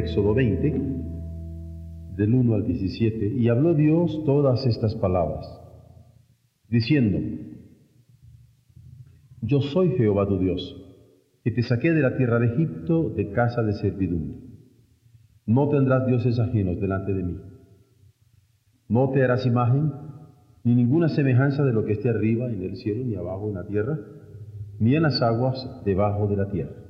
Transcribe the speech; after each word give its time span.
Éxodo 0.00 0.34
20, 0.34 0.82
del 2.16 2.34
1 2.34 2.54
al 2.54 2.66
17, 2.66 3.34
y 3.38 3.48
habló 3.48 3.74
Dios 3.74 4.24
todas 4.24 4.66
estas 4.66 4.94
palabras, 4.96 5.46
diciendo, 6.68 7.18
Yo 9.42 9.60
soy 9.60 9.90
Jehová 9.96 10.26
tu 10.26 10.38
Dios, 10.38 10.60
que 11.44 11.50
te 11.50 11.62
saqué 11.62 11.92
de 11.92 12.02
la 12.02 12.16
tierra 12.16 12.38
de 12.38 12.46
Egipto 12.46 13.10
de 13.10 13.30
casa 13.32 13.62
de 13.62 13.74
servidumbre. 13.74 14.38
No 15.46 15.68
tendrás 15.68 16.06
dioses 16.06 16.38
ajenos 16.38 16.80
delante 16.80 17.12
de 17.12 17.22
mí. 17.22 17.36
No 18.88 19.10
te 19.10 19.22
harás 19.22 19.46
imagen 19.46 19.92
ni 20.64 20.74
ninguna 20.74 21.08
semejanza 21.08 21.64
de 21.64 21.72
lo 21.72 21.84
que 21.84 21.92
esté 21.92 22.10
arriba 22.10 22.50
en 22.50 22.62
el 22.62 22.76
cielo, 22.76 23.04
ni 23.04 23.14
abajo 23.14 23.48
en 23.48 23.54
la 23.54 23.66
tierra, 23.66 23.98
ni 24.78 24.94
en 24.94 25.02
las 25.02 25.22
aguas 25.22 25.82
debajo 25.84 26.26
de 26.26 26.36
la 26.36 26.50
tierra. 26.50 26.89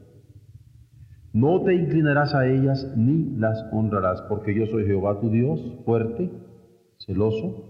No 1.32 1.62
te 1.62 1.74
inclinarás 1.74 2.34
a 2.34 2.46
ellas 2.46 2.92
ni 2.96 3.36
las 3.36 3.64
honrarás, 3.72 4.22
porque 4.22 4.54
yo 4.54 4.66
soy 4.66 4.84
Jehová 4.84 5.20
tu 5.20 5.30
Dios, 5.30 5.60
fuerte, 5.84 6.30
celoso, 6.98 7.66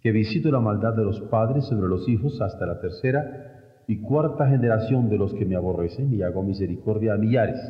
que 0.00 0.12
visito 0.12 0.50
la 0.50 0.60
maldad 0.60 0.94
de 0.94 1.04
los 1.04 1.20
padres 1.22 1.64
sobre 1.66 1.88
los 1.88 2.06
hijos 2.08 2.40
hasta 2.42 2.66
la 2.66 2.80
tercera 2.80 3.84
y 3.86 4.02
cuarta 4.02 4.48
generación 4.48 5.08
de 5.08 5.16
los 5.16 5.32
que 5.34 5.46
me 5.46 5.56
aborrecen, 5.56 6.12
y 6.12 6.22
hago 6.22 6.42
misericordia 6.42 7.14
a 7.14 7.18
millares, 7.18 7.60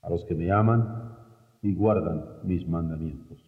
a 0.00 0.08
los 0.08 0.24
que 0.24 0.34
me 0.34 0.50
aman 0.50 1.16
y 1.60 1.74
guardan 1.74 2.24
mis 2.44 2.66
mandamientos. 2.66 3.38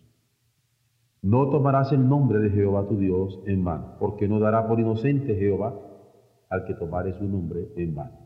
No 1.23 1.49
tomarás 1.51 1.91
el 1.93 2.07
nombre 2.07 2.39
de 2.39 2.51
Jehová 2.51 2.87
tu 2.87 2.99
Dios 2.99 3.41
en 3.47 3.65
vano, 3.65 3.97
porque 3.99 4.29
no 4.29 4.39
dará 4.41 4.69
por 4.69 4.79
inocente 4.79 5.37
Jehová 5.37 5.75
al 6.51 6.65
que 6.65 6.75
tomare 6.75 7.15
su 7.15 7.25
nombre 7.27 7.69
en 7.77 7.95
vano. 7.95 8.26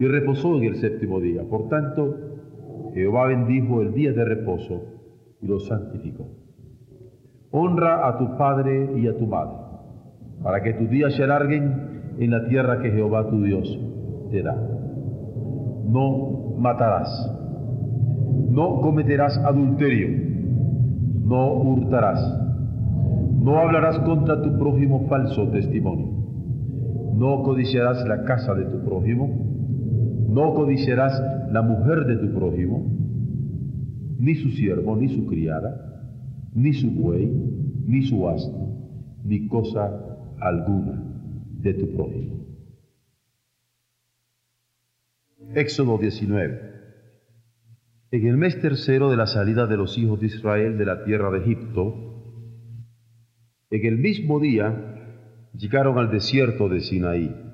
y 0.00 0.08
reposó 0.08 0.56
en 0.56 0.64
el 0.64 0.76
séptimo 0.76 1.20
día. 1.20 1.42
Por 1.48 1.68
tanto, 1.68 2.16
Jehová 2.94 3.26
bendijo 3.26 3.82
el 3.82 3.92
día 3.92 4.12
de 4.12 4.24
reposo 4.24 4.82
y 5.42 5.46
lo 5.46 5.60
santificó. 5.60 6.26
Honra 7.50 8.08
a 8.08 8.16
tu 8.16 8.36
padre 8.38 8.98
y 8.98 9.06
a 9.06 9.16
tu 9.16 9.26
madre, 9.26 9.58
para 10.42 10.62
que 10.62 10.72
tus 10.72 10.88
días 10.88 11.14
se 11.14 11.24
alarguen 11.24 12.14
en 12.18 12.30
la 12.30 12.46
tierra 12.48 12.80
que 12.80 12.90
Jehová 12.90 13.28
tu 13.28 13.42
Dios 13.42 13.78
te 14.30 14.42
da. 14.42 14.56
No 15.84 16.54
matarás, 16.56 17.10
no 18.48 18.80
cometerás 18.80 19.36
adulterio, 19.38 20.08
no 21.24 21.52
hurtarás, 21.52 22.38
no 23.38 23.58
hablarás 23.58 23.98
contra 24.00 24.40
tu 24.40 24.58
prójimo 24.58 25.06
falso 25.08 25.48
testimonio, 25.50 26.08
no 27.14 27.42
codiciarás 27.42 28.06
la 28.06 28.24
casa 28.24 28.54
de 28.54 28.64
tu 28.64 28.82
prójimo, 28.82 29.49
no 30.30 30.54
codiciarás 30.54 31.20
la 31.52 31.62
mujer 31.62 32.04
de 32.06 32.16
tu 32.16 32.32
prójimo, 32.32 32.86
ni 34.18 34.36
su 34.36 34.50
siervo, 34.50 34.96
ni 34.96 35.08
su 35.08 35.26
criada, 35.26 36.04
ni 36.54 36.72
su 36.72 36.90
buey, 36.90 37.26
ni 37.86 38.02
su 38.02 38.28
asno, 38.28 38.76
ni 39.24 39.48
cosa 39.48 39.90
alguna 40.38 41.02
de 41.60 41.74
tu 41.74 41.90
prójimo. 41.94 42.46
Éxodo 45.54 45.98
19. 45.98 46.70
En 48.12 48.26
el 48.26 48.36
mes 48.36 48.60
tercero 48.60 49.10
de 49.10 49.16
la 49.16 49.26
salida 49.26 49.66
de 49.66 49.76
los 49.76 49.98
hijos 49.98 50.20
de 50.20 50.26
Israel 50.26 50.78
de 50.78 50.84
la 50.84 51.04
tierra 51.04 51.30
de 51.30 51.38
Egipto, 51.38 51.94
en 53.70 53.86
el 53.86 53.98
mismo 53.98 54.38
día 54.38 55.50
llegaron 55.54 55.98
al 55.98 56.10
desierto 56.10 56.68
de 56.68 56.80
Sinaí 56.80 57.49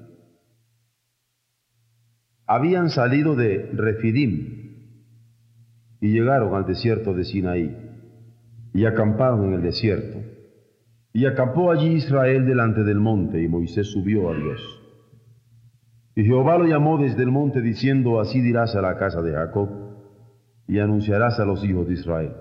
habían 2.46 2.90
salido 2.90 3.34
de 3.34 3.70
Refidim 3.72 4.56
y 6.00 6.08
llegaron 6.08 6.54
al 6.54 6.66
desierto 6.66 7.12
de 7.14 7.24
Sinaí 7.24 7.76
y 8.72 8.84
acamparon 8.84 9.46
en 9.46 9.54
el 9.54 9.62
desierto. 9.62 10.18
Y 11.12 11.24
acampó 11.24 11.70
allí 11.70 11.94
Israel 11.94 12.44
delante 12.44 12.84
del 12.84 13.00
monte 13.00 13.42
y 13.42 13.48
Moisés 13.48 13.86
subió 13.90 14.30
a 14.30 14.36
Dios. 14.36 14.60
Y 16.14 16.24
Jehová 16.24 16.58
lo 16.58 16.66
llamó 16.66 16.98
desde 16.98 17.22
el 17.22 17.30
monte 17.30 17.62
diciendo, 17.62 18.20
así 18.20 18.40
dirás 18.40 18.74
a 18.74 18.82
la 18.82 18.98
casa 18.98 19.22
de 19.22 19.32
Jacob 19.32 19.68
y 20.68 20.78
anunciarás 20.78 21.38
a 21.40 21.44
los 21.44 21.64
hijos 21.64 21.88
de 21.88 21.94
Israel. 21.94 22.32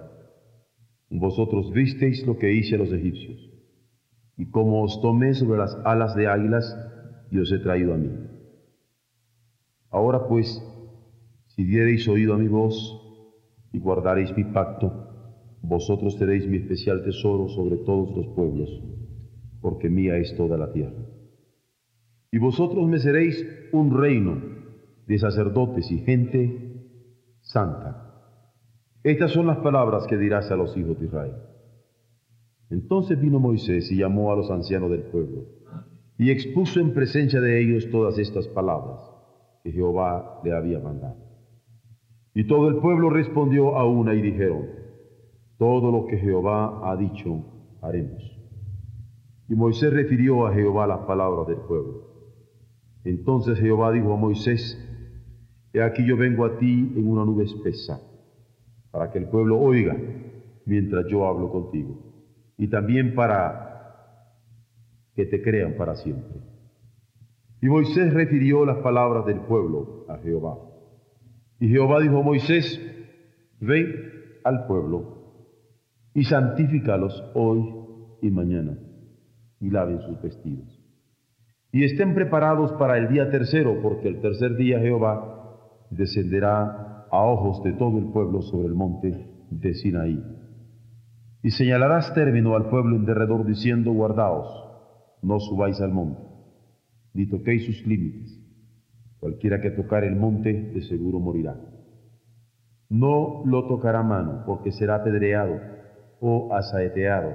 Vosotros 1.10 1.72
visteis 1.72 2.26
lo 2.26 2.38
que 2.38 2.52
hice 2.52 2.76
a 2.76 2.80
los 2.80 2.92
egipcios, 2.92 3.38
y 4.38 4.50
como 4.50 4.84
os 4.84 5.00
tomé 5.02 5.34
sobre 5.34 5.60
las 5.60 5.78
alas 5.86 6.16
de 6.16 6.28
águilas, 6.28 6.76
y 7.32 7.40
os 7.40 7.52
he 7.52 7.60
traído 7.60 7.94
a 7.94 7.98
mí. 7.98 8.10
Ahora 9.96 10.28
pues, 10.28 10.62
si 11.56 11.64
diereis 11.64 12.06
oído 12.10 12.34
a 12.34 12.38
mi 12.38 12.50
voz 12.50 12.76
y 13.72 13.80
guardareis 13.80 14.36
mi 14.36 14.44
pacto, 14.44 14.92
vosotros 15.62 16.20
tenéis 16.20 16.46
mi 16.46 16.58
especial 16.58 17.02
tesoro 17.06 17.48
sobre 17.48 17.78
todos 17.78 18.14
los 18.14 18.28
pueblos, 18.36 18.70
porque 19.62 19.90
mía 19.90 20.18
es 20.18 20.36
toda 20.36 20.58
la 20.58 20.74
tierra. 20.74 21.02
Y 22.30 22.40
vosotros 22.40 22.86
me 22.90 23.00
seréis 23.00 23.48
un 23.72 23.98
reino 23.98 24.42
de 25.08 25.18
sacerdotes 25.18 25.90
y 25.90 26.00
gente 26.00 26.92
santa. 27.40 28.36
Estas 29.02 29.32
son 29.32 29.48
las 29.48 29.60
palabras 29.60 30.08
que 30.08 30.18
dirás 30.18 30.52
a 30.52 30.58
los 30.58 30.76
hijos 30.76 31.00
de 31.00 31.06
Israel. 31.06 31.36
Entonces 32.70 33.18
vino 33.18 33.40
Moisés 33.40 33.90
y 33.94 33.96
llamó 33.96 34.34
a 34.34 34.36
los 34.36 34.52
ancianos 34.52 34.92
del 34.92 35.04
pueblo, 35.04 35.46
y 36.18 36.32
expuso 36.32 36.82
en 36.82 36.94
presencia 36.94 37.40
de 37.40 37.62
ellos 37.62 37.90
todas 37.90 38.20
estas 38.20 38.46
palabras 38.50 39.15
que 39.66 39.72
Jehová 39.72 40.42
le 40.44 40.56
había 40.56 40.80
mandado. 40.80 41.18
Y 42.36 42.46
todo 42.46 42.68
el 42.68 42.76
pueblo 42.76 43.10
respondió 43.10 43.76
a 43.76 43.90
una 43.90 44.14
y 44.14 44.22
dijeron, 44.22 44.68
todo 45.58 45.92
lo 45.92 46.06
que 46.06 46.18
Jehová 46.20 46.88
ha 46.88 46.96
dicho, 46.96 47.44
haremos. 47.82 48.22
Y 49.50 49.56
Moisés 49.56 49.92
refirió 49.92 50.46
a 50.46 50.54
Jehová 50.54 50.86
las 50.86 51.00
palabras 51.08 51.48
del 51.48 51.58
pueblo. 51.58 52.04
Entonces 53.06 53.58
Jehová 53.58 53.92
dijo 53.92 54.14
a 54.14 54.18
Moisés, 54.18 54.80
He 55.74 55.82
aquí 55.82 56.06
yo 56.06 56.16
vengo 56.16 56.46
a 56.46 56.60
ti 56.60 56.94
en 56.96 57.08
una 57.08 57.26
nube 57.26 57.46
espesa, 57.46 58.00
para 58.92 59.10
que 59.10 59.18
el 59.18 59.30
pueblo 59.30 59.60
oiga 59.60 59.98
mientras 60.68 61.08
yo 61.08 61.26
hablo 61.26 61.52
contigo, 61.52 61.98
y 62.56 62.68
también 62.68 63.16
para 63.16 63.66
que 65.16 65.26
te 65.26 65.42
crean 65.42 65.74
para 65.76 65.96
siempre. 65.96 66.55
Y 67.66 67.68
Moisés 67.68 68.14
refirió 68.14 68.64
las 68.64 68.78
palabras 68.78 69.26
del 69.26 69.40
pueblo 69.40 70.06
a 70.08 70.20
Jehová. 70.20 70.56
Y 71.60 71.68
Jehová 71.68 72.00
dijo 72.00 72.20
a 72.20 72.22
Moisés, 72.22 72.80
ven 73.60 73.88
al 74.44 74.68
pueblo 74.68 75.48
y 76.14 76.26
santifícalos 76.26 77.24
hoy 77.34 77.68
y 78.22 78.30
mañana, 78.30 78.78
y 79.60 79.72
laven 79.72 80.00
sus 80.02 80.22
vestidos. 80.22 80.80
Y 81.72 81.86
estén 81.86 82.14
preparados 82.14 82.72
para 82.74 83.00
el 83.00 83.08
día 83.08 83.32
tercero, 83.32 83.82
porque 83.82 84.10
el 84.10 84.22
tercer 84.22 84.58
día 84.58 84.80
Jehová 84.80 85.88
descenderá 85.90 87.08
a 87.10 87.26
ojos 87.26 87.64
de 87.64 87.74
todo 87.74 87.98
el 87.98 88.12
pueblo 88.12 88.44
sobre 88.44 88.68
el 88.68 88.76
monte 88.76 89.28
de 89.50 89.74
Sinaí. 89.74 90.24
Y 91.42 91.50
señalarás 91.50 92.14
término 92.14 92.56
al 92.56 92.70
pueblo 92.70 92.96
en 92.96 93.06
derredor 93.06 93.44
diciendo, 93.44 93.92
guardaos, 93.92 94.46
no 95.24 95.40
subáis 95.40 95.82
al 95.82 95.92
monte 95.92 96.35
ni 97.16 97.26
toquéis 97.26 97.66
sus 97.66 97.88
límites. 97.88 98.40
Cualquiera 99.20 99.60
que 99.62 99.72
tocar 99.72 100.04
el 100.04 100.16
monte 100.16 100.54
de 100.54 100.82
seguro 100.82 101.20
morirá. 101.20 101.56
no 102.90 103.42
lo 103.46 103.68
tocará 103.68 104.04
mano, 104.04 104.44
porque 104.46 104.72
será 104.72 104.96
apedreado 104.98 105.60
o 106.20 106.54
asaeteado, 106.54 107.34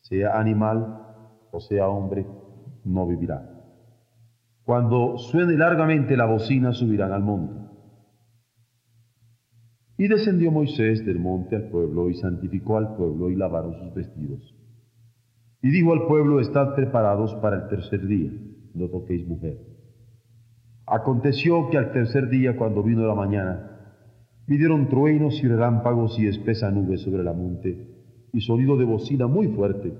sea 0.00 0.38
animal 0.40 1.04
o 1.50 1.60
sea 1.60 1.88
hombre, 1.88 2.26
no 2.84 3.06
vivirá. 3.06 3.50
Cuando 4.64 5.18
suene 5.18 5.56
largamente 5.56 6.16
la 6.16 6.24
bocina, 6.24 6.72
subirán 6.72 7.12
al 7.12 7.22
monte. 7.22 7.54
Y 9.98 10.08
descendió 10.08 10.50
Moisés 10.50 11.04
del 11.04 11.20
monte 11.20 11.54
al 11.54 11.68
pueblo 11.68 12.10
y 12.10 12.14
santificó 12.14 12.78
al 12.78 12.96
pueblo 12.96 13.30
y 13.30 13.36
lavaron 13.36 13.74
sus 13.74 13.94
vestidos. 13.94 14.56
Y 15.62 15.70
dijo 15.70 15.92
al 15.92 16.06
pueblo, 16.06 16.40
estad 16.40 16.74
preparados 16.74 17.34
para 17.36 17.56
el 17.56 17.68
tercer 17.68 18.04
día, 18.06 18.32
no 18.74 18.88
toquéis 18.88 19.26
mujer. 19.26 19.58
Aconteció 20.86 21.70
que 21.70 21.78
al 21.78 21.92
tercer 21.92 22.28
día, 22.28 22.56
cuando 22.56 22.82
vino 22.82 23.06
la 23.06 23.14
mañana, 23.14 23.74
Pidieron 24.46 24.88
truenos 24.88 25.42
y 25.42 25.48
relámpagos 25.48 26.18
y 26.18 26.26
espesa 26.26 26.70
nube 26.70 26.98
sobre 26.98 27.24
la 27.24 27.32
monte, 27.32 27.88
y 28.32 28.40
sonido 28.42 28.76
de 28.76 28.84
bocina 28.84 29.26
muy 29.26 29.48
fuerte, 29.48 29.94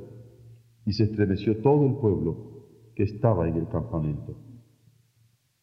y 0.84 0.92
se 0.92 1.04
estremeció 1.04 1.62
todo 1.62 1.86
el 1.86 1.94
pueblo 1.94 2.92
que 2.94 3.04
estaba 3.04 3.48
en 3.48 3.56
el 3.56 3.68
campamento. 3.68 4.36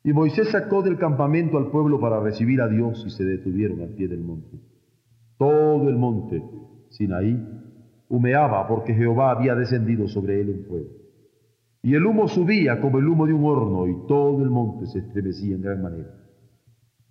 Y 0.03 0.13
Moisés 0.13 0.49
sacó 0.49 0.81
del 0.81 0.97
campamento 0.97 1.59
al 1.59 1.69
pueblo 1.69 1.99
para 1.99 2.19
recibir 2.21 2.59
a 2.59 2.67
Dios 2.67 3.03
y 3.05 3.11
se 3.11 3.23
detuvieron 3.23 3.81
al 3.81 3.89
pie 3.89 4.07
del 4.07 4.21
monte. 4.21 4.57
Todo 5.37 5.87
el 5.87 5.97
monte, 5.97 6.41
Sinaí, 6.89 7.39
humeaba 8.09 8.67
porque 8.67 8.95
Jehová 8.95 9.29
había 9.29 9.53
descendido 9.53 10.07
sobre 10.07 10.41
él 10.41 10.49
en 10.49 10.65
fuego. 10.65 10.89
Y 11.83 11.95
el 11.95 12.05
humo 12.05 12.27
subía 12.27 12.79
como 12.79 12.99
el 12.99 13.07
humo 13.07 13.25
de 13.25 13.33
un 13.33 13.43
horno 13.43 13.87
y 13.87 14.07
todo 14.07 14.43
el 14.43 14.49
monte 14.49 14.85
se 14.85 14.99
estremecía 14.99 15.55
en 15.55 15.61
gran 15.61 15.81
manera. 15.81 16.09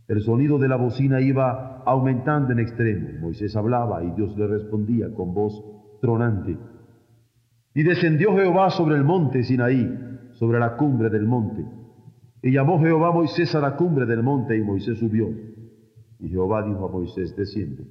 El 0.07 0.23
sonido 0.23 0.59
de 0.59 0.69
la 0.69 0.77
bocina 0.77 1.21
iba 1.21 1.83
aumentando 1.85 2.53
en 2.53 2.61
extremo. 2.61 3.09
Moisés 3.21 3.55
hablaba 3.57 4.03
y 4.05 4.11
Dios 4.13 4.37
le 4.37 4.47
respondía 4.47 5.13
con 5.15 5.35
voz 5.35 5.61
tronante. 6.01 6.57
Y 7.75 7.83
descendió 7.83 8.35
Jehová 8.37 8.71
sobre 8.71 8.97
el 8.97 9.05
monte 9.05 9.43
Sinaí, 9.43 9.89
sobre 10.33 10.59
la 10.59 10.77
cumbre 10.77 11.11
del 11.11 11.27
monte. 11.27 11.65
Y 12.43 12.53
llamó 12.53 12.81
Jehová 12.81 13.09
a 13.09 13.13
Moisés 13.13 13.55
a 13.55 13.61
la 13.61 13.77
cumbre 13.77 14.07
del 14.07 14.23
monte 14.23 14.57
y 14.57 14.63
Moisés 14.63 14.99
subió. 14.99 15.29
Y 16.19 16.29
Jehová 16.29 16.65
dijo 16.65 16.89
a 16.89 16.93
Moisés, 16.93 17.37
desciende. 17.37 17.85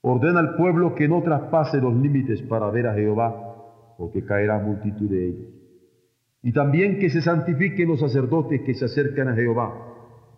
Ordena 0.00 0.40
al 0.40 0.56
pueblo 0.56 0.94
que 0.94 1.08
no 1.08 1.22
traspase 1.22 1.80
los 1.80 1.94
límites 1.94 2.42
para 2.42 2.70
ver 2.70 2.86
a 2.86 2.94
Jehová, 2.94 3.94
porque 3.96 4.24
caerá 4.24 4.58
multitud 4.58 5.08
de 5.08 5.28
ellos. 5.28 5.57
Y 6.42 6.52
también 6.52 6.98
que 6.98 7.10
se 7.10 7.20
santifiquen 7.20 7.88
los 7.88 8.00
sacerdotes 8.00 8.62
que 8.62 8.74
se 8.74 8.84
acercan 8.84 9.28
a 9.28 9.34
Jehová 9.34 9.88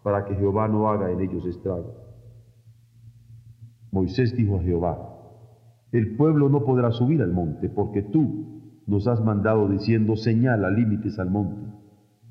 para 0.02 0.25
que 0.25 0.35
Jehová 0.35 0.67
no 0.69 0.88
haga 0.88 1.11
en 1.11 1.20
ellos 1.20 1.44
estrago. 1.47 1.94
Moisés 3.91 4.35
dijo 4.37 4.58
a 4.58 4.62
Jehová, 4.62 5.11
el 5.93 6.17
pueblo 6.17 6.49
no 6.49 6.64
podrá 6.64 6.93
subir 6.93 7.20
al 7.20 7.32
monte, 7.32 7.69
porque 7.69 8.02
tú 8.02 8.82
nos 8.87 9.06
has 9.06 9.23
mandado 9.23 9.69
diciendo, 9.69 10.17
señala 10.17 10.70
límites 10.70 11.19
al 11.19 11.31
monte 11.31 11.73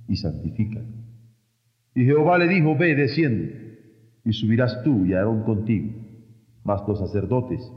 y 0.07 0.15
santifica. 0.15 0.81
Y 1.93 2.05
Jehová 2.05 2.37
le 2.37 2.47
dijo, 2.47 2.75
ve, 2.77 2.95
desciende, 2.95 4.19
y 4.23 4.33
subirás 4.33 4.81
tú 4.83 5.05
y 5.05 5.13
Aarón 5.13 5.43
contigo, 5.43 5.93
mas 6.63 6.81
los 6.87 6.99
sacerdotes 6.99 7.71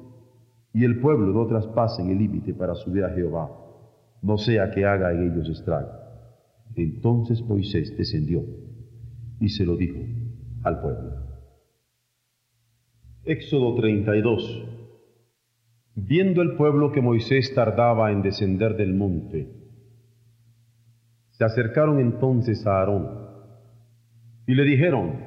y 0.74 0.84
el 0.84 1.00
pueblo 1.00 1.32
no 1.32 1.46
traspasen 1.46 2.10
el 2.10 2.18
límite 2.18 2.54
para 2.54 2.74
subir 2.74 3.04
a 3.04 3.10
Jehová, 3.10 3.50
no 4.22 4.38
sea 4.38 4.70
que 4.70 4.84
haga 4.84 5.12
en 5.12 5.32
ellos 5.32 5.48
estrago. 5.48 5.90
Entonces 6.74 7.42
Moisés 7.42 7.96
descendió 7.96 8.42
y 9.40 9.48
se 9.50 9.66
lo 9.66 9.76
dijo 9.76 9.98
al 10.62 10.80
pueblo. 10.80 11.32
Éxodo 13.24 13.74
32. 13.74 14.68
Viendo 15.94 16.40
el 16.40 16.56
pueblo 16.56 16.90
que 16.92 17.02
Moisés 17.02 17.54
tardaba 17.54 18.10
en 18.12 18.22
descender 18.22 18.76
del 18.76 18.94
monte, 18.94 19.62
se 21.30 21.44
acercaron 21.44 21.98
entonces 21.98 22.66
a 22.66 22.78
Aarón 22.78 23.22
y 24.46 24.54
le 24.54 24.64
dijeron, 24.64 25.20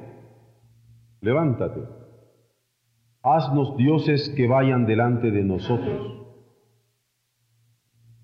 levántate, 1.20 1.80
haznos 3.22 3.76
dioses 3.76 4.28
que 4.36 4.46
vayan 4.46 4.86
delante 4.86 5.30
de 5.30 5.42
nosotros, 5.42 6.25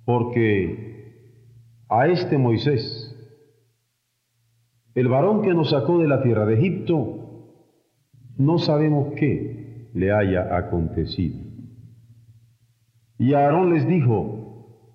porque 0.04 1.84
a 1.88 2.06
este 2.08 2.38
Moisés 2.38 3.12
el 4.94 5.08
varón 5.08 5.42
que 5.42 5.54
nos 5.54 5.70
sacó 5.70 5.98
de 5.98 6.08
la 6.08 6.22
tierra 6.22 6.44
de 6.44 6.54
Egipto, 6.54 7.22
no 8.36 8.58
sabemos 8.58 9.14
qué 9.16 9.88
le 9.94 10.12
haya 10.12 10.56
acontecido. 10.56 11.38
Y 13.18 13.34
Aarón 13.34 13.72
les 13.72 13.86
dijo, 13.86 14.88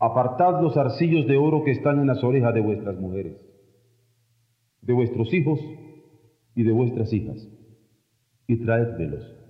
apartad 0.00 0.60
los 0.60 0.76
arcillos 0.76 1.26
de 1.26 1.36
oro 1.36 1.62
que 1.64 1.70
están 1.70 2.00
en 2.00 2.08
las 2.08 2.24
orejas 2.24 2.52
de 2.54 2.60
vuestras 2.60 2.98
mujeres, 2.98 3.36
de 4.80 4.92
vuestros 4.92 5.32
hijos 5.32 5.60
y 6.56 6.64
de 6.64 6.72
vuestras 6.72 7.12
hijas, 7.12 7.48
y 8.48 8.56
traédmelos. 8.56 9.41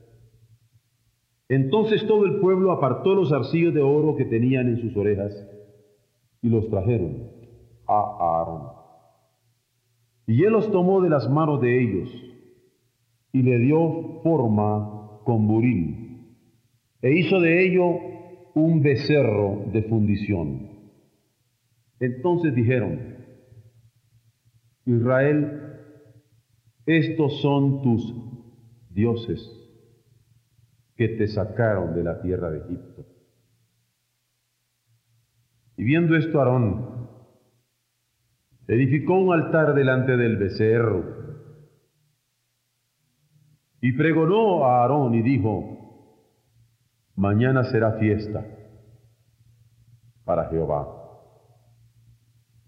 Entonces 1.53 2.07
todo 2.07 2.25
el 2.25 2.41
pueblo 2.41 2.73
apartó 2.73 3.15
los 3.15 3.31
arcillos 3.31 3.75
de 3.75 3.83
oro 3.83 4.17
que 4.17 4.25
tenían 4.25 4.69
en 4.69 4.81
sus 4.81 4.97
orejas 4.97 5.35
y 6.41 6.49
los 6.49 6.67
trajeron 6.71 7.29
a 7.87 8.17
Aarón. 8.21 8.69
Y 10.27 10.45
él 10.45 10.53
los 10.55 10.73
tomó 10.73 11.03
de 11.03 11.11
las 11.11 11.29
manos 11.29 11.61
de 11.61 11.83
ellos 11.83 12.09
y 13.35 13.43
le 13.43 13.59
dio 13.59 14.23
forma 14.23 15.21
con 15.25 15.47
buril, 15.47 16.39
e 17.03 17.19
hizo 17.19 17.39
de 17.39 17.67
ello 17.67 17.99
un 18.55 18.81
becerro 18.81 19.67
de 19.75 19.83
fundición. 19.83 20.71
Entonces 22.01 22.55
dijeron, 22.55 22.99
Israel, 24.87 25.81
estos 26.87 27.43
son 27.43 27.83
tus 27.83 28.15
dioses 28.89 29.62
que 30.97 31.09
te 31.09 31.29
sacaron 31.29 31.95
de 31.95 32.05
la 32.05 32.21
tierra 32.21 32.51
de 32.51 32.59
Egipto. 32.59 33.05
Y 35.77 35.85
viendo 35.85 36.17
esto 36.17 36.39
Aarón 36.39 37.09
edificó 38.69 39.19
un 39.19 39.33
altar 39.33 39.75
delante 39.75 40.17
del 40.17 40.37
becerro 40.37 41.05
y 43.81 43.93
pregonó 43.93 44.65
a 44.65 44.83
Aarón 44.83 45.15
y 45.15 45.23
dijo, 45.23 45.73
mañana 47.17 47.65
será 47.65 47.93
fiesta 47.95 48.45
para 50.25 50.49
Jehová. 50.51 50.87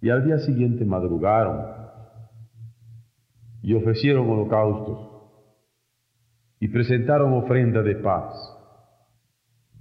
Y 0.00 0.10
al 0.10 0.24
día 0.24 0.38
siguiente 0.38 0.84
madrugaron 0.84 1.74
y 3.62 3.74
ofrecieron 3.74 4.28
holocaustos 4.28 5.13
y 6.64 6.68
presentaron 6.68 7.34
ofrenda 7.34 7.82
de 7.82 7.96
paz. 7.96 8.32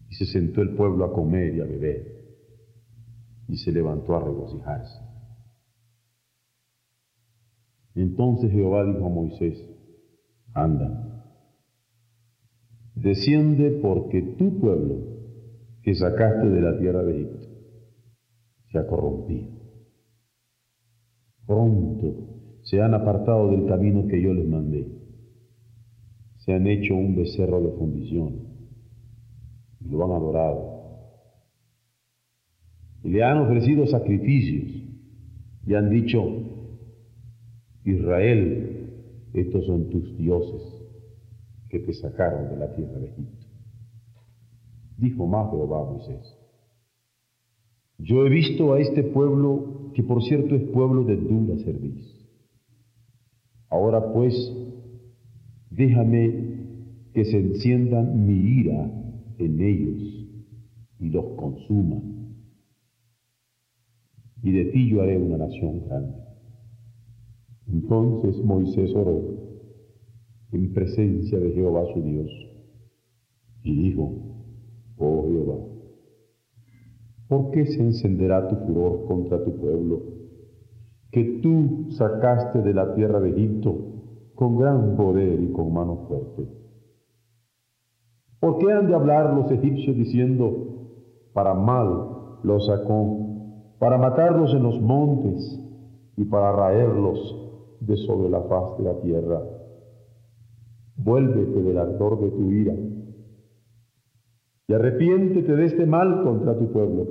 Y 0.10 0.16
se 0.16 0.25
sentó 0.25 0.62
el 0.62 0.75
pueblo 0.75 1.06
a 1.06 1.13
comer 1.13 1.56
y 1.56 1.62
a 1.62 1.63
beber 1.63 2.08
y 3.48 3.56
se 3.56 3.72
levantó 3.72 4.18
a 4.18 4.20
regocijarse. 4.20 5.00
Entonces 7.96 8.52
Jehová 8.52 8.84
dijo 8.84 9.06
a 9.06 9.10
Moisés, 9.10 9.66
anda, 10.54 11.24
desciende 12.96 13.80
porque 13.82 14.36
tu 14.38 14.60
pueblo 14.60 15.06
que 15.84 15.96
sacaste 15.96 16.50
de 16.50 16.62
la 16.62 16.78
tierra 16.80 17.02
de 17.04 17.16
Egipto 17.16 17.48
se 18.74 18.78
ha 18.78 18.88
corrompido. 18.88 19.54
Pronto 21.48 22.60
se 22.63 22.82
han 22.82 22.94
apartado 22.94 23.52
del 23.52 23.68
camino 23.68 24.06
que 24.06 24.22
yo 24.22 24.34
les 24.34 24.50
mandé. 24.50 25.02
Se 26.45 26.53
han 26.53 26.67
hecho 26.67 26.95
un 26.95 27.15
becerro 27.15 27.62
de 27.62 27.71
fundición 27.77 28.47
y 29.79 29.89
lo 29.89 30.03
han 30.03 30.12
adorado. 30.12 30.73
Y 33.03 33.09
le 33.09 33.23
han 33.23 33.38
ofrecido 33.38 33.85
sacrificios 33.88 34.71
y 35.65 35.73
han 35.73 35.89
dicho, 35.89 36.21
Israel, 37.85 38.73
estos 39.33 39.65
son 39.65 39.89
tus 39.89 40.17
dioses 40.17 40.62
que 41.69 41.79
te 41.79 41.93
sacaron 41.93 42.50
de 42.50 42.57
la 42.57 42.75
tierra 42.75 43.00
de 43.00 43.07
Egipto. 43.07 43.47
Dijo 44.97 45.25
más 45.25 45.50
Jehová 45.50 45.81
a 45.81 45.91
Moisés, 45.91 46.38
yo 47.97 48.25
he 48.25 48.29
visto 48.29 48.73
a 48.73 48.79
este 48.79 49.03
pueblo, 49.03 49.91
que 49.93 50.03
por 50.03 50.21
cierto 50.23 50.55
es 50.55 50.63
pueblo 50.69 51.03
de 51.03 51.15
dura 51.15 51.57
cerviz. 51.63 52.05
Ahora 53.69 54.12
pues, 54.12 54.35
déjame 55.75 56.53
que 57.13 57.25
se 57.25 57.38
enciendan 57.38 58.25
mi 58.25 58.34
ira 58.34 58.92
en 59.38 59.62
ellos 59.62 60.27
y 61.00 61.10
los 61.10 61.25
consuma. 61.36 62.01
Y 64.42 64.51
de 64.51 64.65
ti 64.65 64.89
yo 64.89 65.01
haré 65.01 65.18
una 65.18 65.38
nación 65.38 65.86
grande. 65.88 66.18
Entonces 67.68 68.44
Moisés 68.44 68.94
oró 68.94 69.22
en 70.51 70.74
presencia 70.74 71.39
de 71.39 71.51
Jehová 71.51 71.86
su 71.94 72.01
Dios. 72.01 72.30
Y 73.63 73.75
dijo, 73.75 74.13
oh 74.98 75.27
Jehová, 75.30 75.58
¿por 77.27 77.51
qué 77.51 77.65
se 77.65 77.82
encenderá 77.82 78.48
tu 78.50 78.56
furor 78.68 79.06
contra 79.08 79.44
tu 79.44 79.56
pueblo, 79.56 80.03
que 81.12 81.39
tú 81.42 81.88
sacaste 81.92 82.62
de 82.62 82.74
la 82.74 82.94
tierra 82.96 83.22
de 83.22 83.30
Egipto 83.30 83.92
con 84.36 84.58
gran 84.58 84.96
poder 84.96 85.42
y 85.42 85.52
con 85.52 85.74
mano 85.74 86.06
fuerte? 86.08 86.48
¿Por 88.40 88.58
qué 88.58 88.72
han 88.72 88.88
de 88.88 88.96
hablar 88.96 89.34
los 89.34 89.50
egipcios 89.52 89.96
diciendo, 89.96 90.52
para 91.34 91.54
mal 91.54 92.40
los 92.44 92.66
sacó, 92.66 93.75
para 93.80 93.98
matarlos 93.98 94.54
en 94.54 94.63
los 94.63 94.82
montes 94.82 95.60
y 96.18 96.25
para 96.25 96.52
raerlos 96.52 97.18
de 97.80 97.96
sobre 97.98 98.30
la 98.30 98.42
faz 98.42 98.78
de 98.78 98.84
la 98.84 99.00
tierra? 99.00 99.42
Vuélvete 100.96 101.63
del 101.63 101.78
ardor 101.78 102.20
de 102.20 102.30
tu 102.32 102.52
ira 102.52 102.75
y 104.68 104.74
arrepiéntete 104.74 105.56
de 105.56 105.66
este 105.66 105.86
mal 105.86 106.24
contra 106.24 106.58
tu 106.58 106.72
pueblo. 106.72 107.08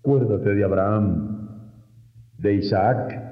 Acuérdate 0.00 0.54
de 0.54 0.64
Abraham, 0.64 1.38
de 2.38 2.54
Isaac 2.54 3.27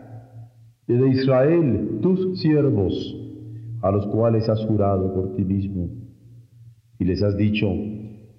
y 0.88 0.95
de 0.95 1.09
Israel, 1.09 1.99
tus 2.00 2.40
siervos, 2.40 2.95
a 3.83 3.90
los 3.90 4.07
cuales 4.07 4.49
has 4.49 4.64
jurado 4.66 5.12
por 5.14 5.35
ti 5.35 5.45
mismo, 5.45 5.88
y 6.99 7.05
les 7.05 7.23
has 7.23 7.37
dicho, 7.37 7.66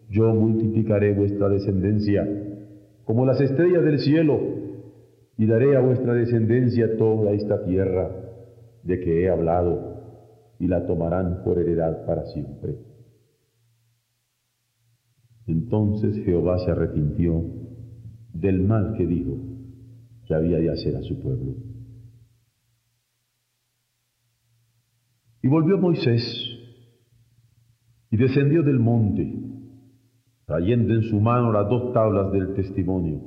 yo 0.09 0.33
multiplicaré 0.33 1.13
vuestra 1.13 1.49
descendencia 1.49 2.27
como 3.03 3.25
las 3.25 3.39
estrellas 3.39 3.83
del 3.83 3.99
cielo, 3.99 4.39
y 5.37 5.45
daré 5.45 5.77
a 5.77 5.81
vuestra 5.81 6.13
descendencia 6.13 6.97
toda 6.97 7.31
esta 7.31 7.63
tierra 7.63 8.09
de 8.83 8.99
que 8.99 9.21
he 9.21 9.29
hablado 9.29 9.97
y 10.59 10.67
la 10.67 10.85
tomarán 10.87 11.43
por 11.43 11.59
heredad 11.59 12.05
para 12.05 12.25
siempre. 12.25 12.75
Entonces 15.45 16.25
Jehová 16.25 16.57
se 16.59 16.71
arrepintió 16.71 17.43
del 18.33 18.61
mal 18.61 18.95
que 18.97 19.05
dijo 19.05 19.37
que 20.25 20.33
había 20.33 20.57
de 20.57 20.71
hacer 20.71 20.95
a 20.95 21.01
su 21.03 21.19
pueblo. 21.21 21.66
Y 25.47 25.49
volvió 25.49 25.77
Moisés 25.77 26.21
y 28.11 28.17
descendió 28.17 28.63
del 28.63 28.79
monte, 28.79 29.33
trayendo 30.45 30.93
en 30.93 31.03
su 31.03 31.21
mano 31.21 31.53
las 31.53 31.69
dos 31.69 31.93
tablas 31.93 32.33
del 32.33 32.53
testimonio, 32.53 33.21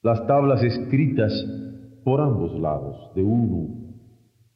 las 0.00 0.26
tablas 0.26 0.62
escritas 0.62 1.30
por 2.04 2.22
ambos 2.22 2.58
lados, 2.58 3.14
de 3.14 3.22
uno 3.22 3.68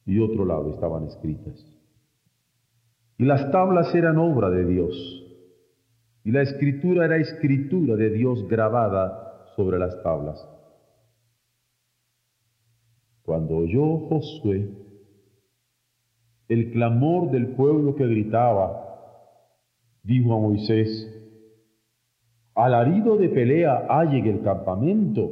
y 0.07 0.17
otro 0.17 0.43
lado 0.43 0.71
estaban 0.73 1.03
escritas. 1.03 1.63
Y 3.19 3.25
las 3.25 3.51
tablas 3.51 3.93
eran 3.93 4.17
obra 4.17 4.49
de 4.49 4.65
Dios, 4.65 5.23
y 6.23 6.31
la 6.31 6.41
escritura 6.41 7.05
era 7.05 7.17
escritura 7.17 7.95
de 7.95 8.09
Dios 8.09 8.47
grabada 8.47 9.51
sobre 9.55 9.77
las 9.77 10.01
tablas. 10.01 10.43
Cuando 13.21 13.55
oyó 13.55 13.99
Josué 14.07 14.82
el 16.47 16.71
clamor 16.71 17.31
del 17.31 17.55
pueblo 17.55 17.95
que 17.95 18.05
gritaba, 18.05 18.83
dijo 20.03 20.33
a 20.33 20.39
Moisés, 20.39 21.09
alarido 22.55 23.17
de 23.17 23.29
pelea 23.29 23.87
hay 23.89 24.19
en 24.19 24.27
el 24.27 24.41
campamento. 24.41 25.31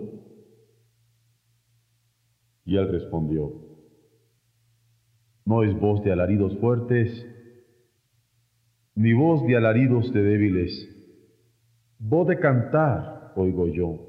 Y 2.65 2.77
él 2.77 2.89
respondió, 2.89 3.51
no 5.45 5.63
es 5.63 5.77
voz 5.79 6.03
de 6.03 6.11
alaridos 6.11 6.57
fuertes, 6.59 7.27
ni 8.95 9.13
voz 9.13 9.45
de 9.45 9.57
alaridos 9.57 10.13
de 10.13 10.21
débiles. 10.21 10.87
Voz 11.99 12.27
de 12.27 12.39
cantar 12.39 13.33
oigo 13.35 13.67
yo. 13.67 14.07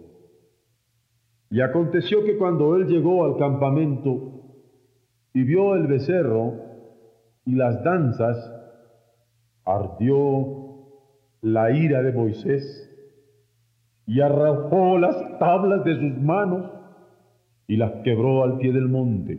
Y 1.50 1.60
aconteció 1.60 2.24
que 2.24 2.36
cuando 2.36 2.76
él 2.76 2.86
llegó 2.86 3.24
al 3.24 3.36
campamento 3.36 4.56
y 5.34 5.42
vio 5.42 5.74
el 5.74 5.86
becerro 5.86 6.71
y 7.44 7.54
las 7.54 7.82
danzas, 7.82 8.36
ardió 9.64 10.62
la 11.40 11.70
ira 11.72 12.02
de 12.02 12.12
Moisés 12.12 12.88
y 14.06 14.20
arrojó 14.20 14.98
las 14.98 15.38
tablas 15.38 15.84
de 15.84 15.94
sus 15.94 16.18
manos 16.18 16.70
y 17.66 17.76
las 17.76 17.92
quebró 18.04 18.44
al 18.44 18.58
pie 18.58 18.72
del 18.72 18.88
monte. 18.88 19.38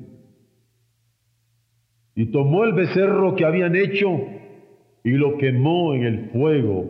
Y 2.16 2.32
tomó 2.32 2.64
el 2.64 2.74
becerro 2.74 3.36
que 3.36 3.46
habían 3.46 3.76
hecho 3.76 4.08
y 5.04 5.12
lo 5.12 5.38
quemó 5.38 5.94
en 5.94 6.04
el 6.04 6.30
fuego 6.30 6.86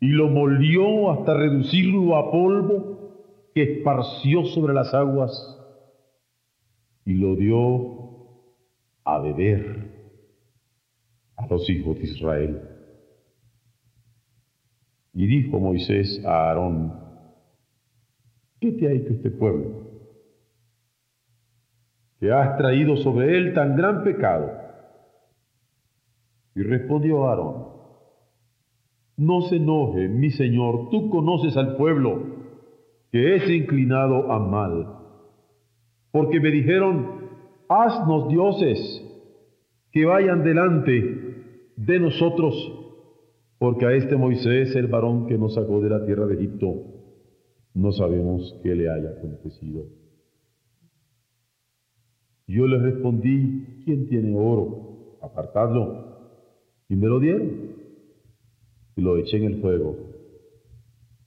y 0.00 0.08
lo 0.08 0.28
molió 0.28 1.10
hasta 1.10 1.34
reducirlo 1.34 2.16
a 2.16 2.30
polvo 2.30 3.50
que 3.54 3.62
esparció 3.62 4.44
sobre 4.46 4.74
las 4.74 4.92
aguas 4.94 5.32
y 7.04 7.14
lo 7.14 7.34
dio 7.34 7.98
a 9.04 9.18
beber 9.18 9.97
a 11.38 11.46
los 11.46 11.68
hijos 11.70 11.96
de 11.96 12.02
Israel. 12.02 12.60
Y 15.14 15.26
dijo 15.26 15.58
Moisés 15.58 16.22
a 16.24 16.48
Aarón, 16.48 16.92
¿qué 18.60 18.72
te 18.72 18.86
ha 18.86 18.92
hecho 18.92 19.14
este 19.14 19.30
pueblo? 19.30 19.88
que 22.18 22.32
has 22.32 22.56
traído 22.58 22.96
sobre 22.96 23.36
él 23.36 23.54
tan 23.54 23.76
gran 23.76 24.02
pecado. 24.02 24.50
Y 26.54 26.62
respondió 26.62 27.26
Aarón, 27.26 27.68
no 29.16 29.42
se 29.42 29.56
enoje, 29.56 30.08
mi 30.08 30.30
señor, 30.30 30.90
tú 30.90 31.10
conoces 31.10 31.56
al 31.56 31.76
pueblo 31.76 32.38
que 33.12 33.36
es 33.36 33.48
inclinado 33.48 34.30
a 34.32 34.38
mal, 34.38 34.96
porque 36.10 36.40
me 36.40 36.50
dijeron, 36.50 37.28
haznos 37.68 38.28
dioses 38.28 39.04
que 39.92 40.04
vayan 40.04 40.42
delante 40.42 41.27
de 41.78 42.00
nosotros, 42.00 42.54
porque 43.58 43.86
a 43.86 43.92
este 43.92 44.16
Moisés, 44.16 44.74
el 44.74 44.88
varón 44.88 45.26
que 45.26 45.38
nos 45.38 45.54
sacó 45.54 45.80
de 45.80 45.90
la 45.90 46.04
tierra 46.04 46.26
de 46.26 46.34
Egipto, 46.34 46.74
no 47.72 47.92
sabemos 47.92 48.58
qué 48.64 48.74
le 48.74 48.90
haya 48.90 49.10
acontecido. 49.10 49.86
Yo 52.48 52.66
les 52.66 52.82
respondí, 52.82 53.82
¿quién 53.84 54.08
tiene 54.08 54.36
oro? 54.36 55.18
Apartadlo. 55.22 56.42
Y 56.88 56.96
me 56.96 57.06
lo 57.06 57.20
dieron. 57.20 57.76
Y 58.96 59.00
lo 59.00 59.16
eché 59.18 59.36
en 59.36 59.44
el 59.44 59.60
fuego. 59.60 59.96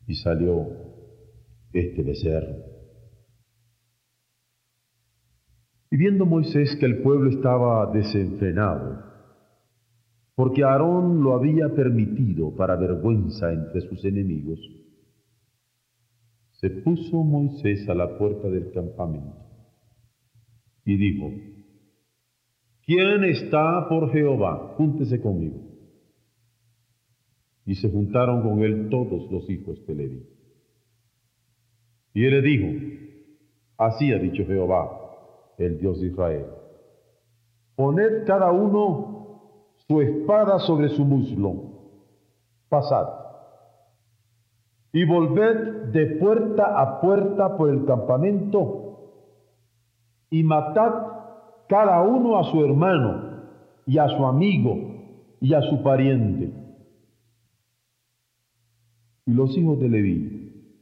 Y 0.08 0.16
salió 0.16 0.68
este 1.72 2.04
becerro. 2.04 2.56
Y 5.92 5.98
viendo 5.98 6.26
Moisés 6.26 6.76
que 6.78 6.88
el 6.88 7.02
pueblo 7.02 7.30
estaba 7.30 7.90
desenfrenado, 7.94 9.11
porque 10.42 10.64
Aarón 10.64 11.22
lo 11.22 11.36
había 11.36 11.70
permitido 11.70 12.56
para 12.56 12.76
vergüenza 12.76 13.54
entre 13.54 13.82
sus 13.82 14.04
enemigos, 14.04 14.60
se 16.54 16.68
puso 16.68 17.24
Moisés 17.24 17.88
a 17.88 17.94
la 17.94 18.18
puerta 18.18 18.50
del 18.50 18.72
campamento 18.72 19.38
y 20.84 20.98
dijo, 20.98 21.30
¿quién 22.88 23.24
está 23.26 23.88
por 23.88 24.12
Jehová? 24.12 24.74
Júntese 24.78 25.22
conmigo. 25.22 25.60
Y 27.68 27.76
se 27.76 27.92
juntaron 27.92 28.42
con 28.42 28.64
él 28.64 28.90
todos 28.90 29.32
los 29.32 29.48
hijos 29.48 29.86
de 29.86 29.94
Leví. 29.94 30.26
Y 32.16 32.26
él 32.26 32.44
dijo, 32.44 32.68
así 33.78 34.12
ha 34.12 34.18
dicho 34.18 34.44
Jehová, 34.48 34.90
el 35.60 35.78
Dios 35.78 36.02
de 36.02 36.08
Israel, 36.08 36.46
poned 37.76 38.26
cada 38.26 38.52
uno 38.52 39.21
su 39.92 40.00
espada 40.00 40.58
sobre 40.60 40.88
su 40.88 41.04
muslo, 41.04 41.54
pasad, 42.70 43.08
y 44.94 45.04
volved 45.04 45.92
de 45.92 46.16
puerta 46.16 46.80
a 46.80 47.02
puerta 47.02 47.58
por 47.58 47.70
el 47.70 47.84
campamento 47.84 49.18
y 50.30 50.44
matad 50.44 50.94
cada 51.68 52.02
uno 52.04 52.40
a 52.40 52.46
su 52.46 52.64
hermano 52.64 53.42
y 53.86 53.98
a 53.98 54.08
su 54.08 54.26
amigo 54.26 54.78
y 55.42 55.54
a 55.54 55.62
su 55.64 55.84
pariente. 55.84 56.54
Y 59.26 59.34
los 59.34 59.58
hijos 59.58 59.78
de 59.80 59.90
Leví 59.90 60.78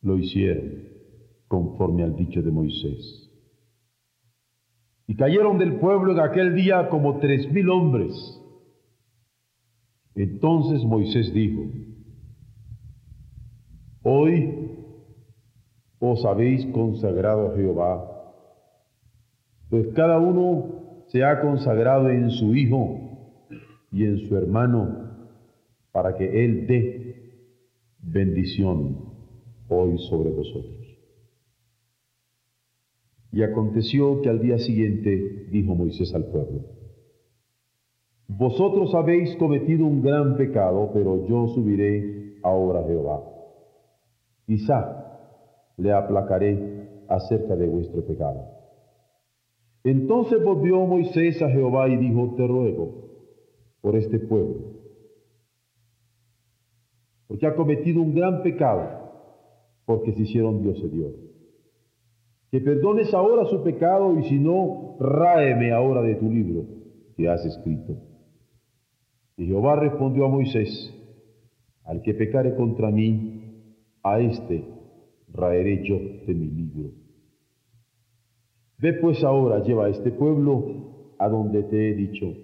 lo 0.00 0.18
hicieron 0.18 0.88
conforme 1.46 2.02
al 2.02 2.16
dicho 2.16 2.42
de 2.42 2.50
Moisés. 2.50 3.21
Y 5.06 5.16
cayeron 5.16 5.58
del 5.58 5.76
pueblo 5.76 6.12
en 6.12 6.20
aquel 6.20 6.54
día 6.54 6.88
como 6.88 7.18
tres 7.18 7.50
mil 7.52 7.68
hombres. 7.70 8.12
Entonces 10.14 10.84
Moisés 10.84 11.32
dijo, 11.32 11.62
Hoy 14.02 14.70
os 15.98 16.24
habéis 16.24 16.66
consagrado 16.66 17.52
a 17.52 17.56
Jehová 17.56 18.12
pues 19.72 19.86
cada 19.94 20.18
uno 20.18 21.04
se 21.08 21.24
ha 21.24 21.40
consagrado 21.40 22.10
en 22.10 22.30
su 22.30 22.54
Hijo 22.54 23.00
y 23.90 24.04
en 24.04 24.18
su 24.28 24.36
hermano 24.36 25.08
para 25.92 26.14
que 26.14 26.44
Él 26.44 26.66
dé 26.66 27.32
bendición 28.02 28.98
hoy 29.70 29.96
sobre 30.10 30.28
vosotros. 30.28 30.81
Y 33.32 33.42
aconteció 33.42 34.20
que 34.20 34.28
al 34.28 34.42
día 34.42 34.58
siguiente 34.58 35.46
dijo 35.50 35.74
Moisés 35.74 36.14
al 36.14 36.26
pueblo, 36.26 36.60
Vosotros 38.28 38.94
habéis 38.94 39.34
cometido 39.36 39.86
un 39.86 40.02
gran 40.02 40.36
pecado, 40.36 40.90
pero 40.92 41.26
yo 41.26 41.48
subiré 41.48 42.38
ahora 42.42 42.80
a 42.80 42.84
Jehová. 42.84 43.22
Quizá 44.46 45.18
le 45.76 45.92
aplacaré 45.92 47.04
acerca 47.08 47.56
de 47.56 47.66
vuestro 47.66 48.04
pecado. 48.06 48.46
Entonces 49.84 50.42
volvió 50.42 50.80
Moisés 50.86 51.42
a 51.42 51.50
Jehová 51.50 51.88
y 51.88 51.96
dijo, 51.96 52.34
te 52.36 52.46
ruego 52.46 53.10
por 53.80 53.96
este 53.96 54.18
pueblo, 54.20 54.60
porque 57.26 57.46
ha 57.46 57.56
cometido 57.56 58.00
un 58.00 58.14
gran 58.14 58.42
pecado, 58.42 59.10
porque 59.84 60.12
se 60.12 60.22
hicieron 60.22 60.62
Dios 60.62 60.80
de 60.82 60.88
Dios 60.88 61.12
que 62.52 62.60
perdones 62.60 63.14
ahora 63.14 63.46
su 63.46 63.64
pecado 63.64 64.18
y 64.18 64.24
si 64.24 64.38
no, 64.38 64.98
ráeme 65.00 65.72
ahora 65.72 66.02
de 66.02 66.16
tu 66.16 66.30
libro 66.30 66.66
que 67.16 67.26
has 67.26 67.42
escrito. 67.46 67.96
Y 69.38 69.46
Jehová 69.46 69.76
respondió 69.76 70.26
a 70.26 70.28
Moisés, 70.28 70.68
al 71.84 72.02
que 72.02 72.12
pecare 72.12 72.54
contra 72.54 72.90
mí, 72.90 73.40
a 74.02 74.20
éste 74.20 74.64
raeré 75.32 75.82
yo 75.82 75.98
de 76.26 76.34
mi 76.34 76.48
libro. 76.48 76.90
Ve 78.76 78.92
pues 79.00 79.24
ahora, 79.24 79.62
lleva 79.62 79.86
a 79.86 79.88
este 79.88 80.10
pueblo 80.10 81.14
a 81.18 81.30
donde 81.30 81.62
te 81.62 81.88
he 81.88 81.94
dicho. 81.94 82.34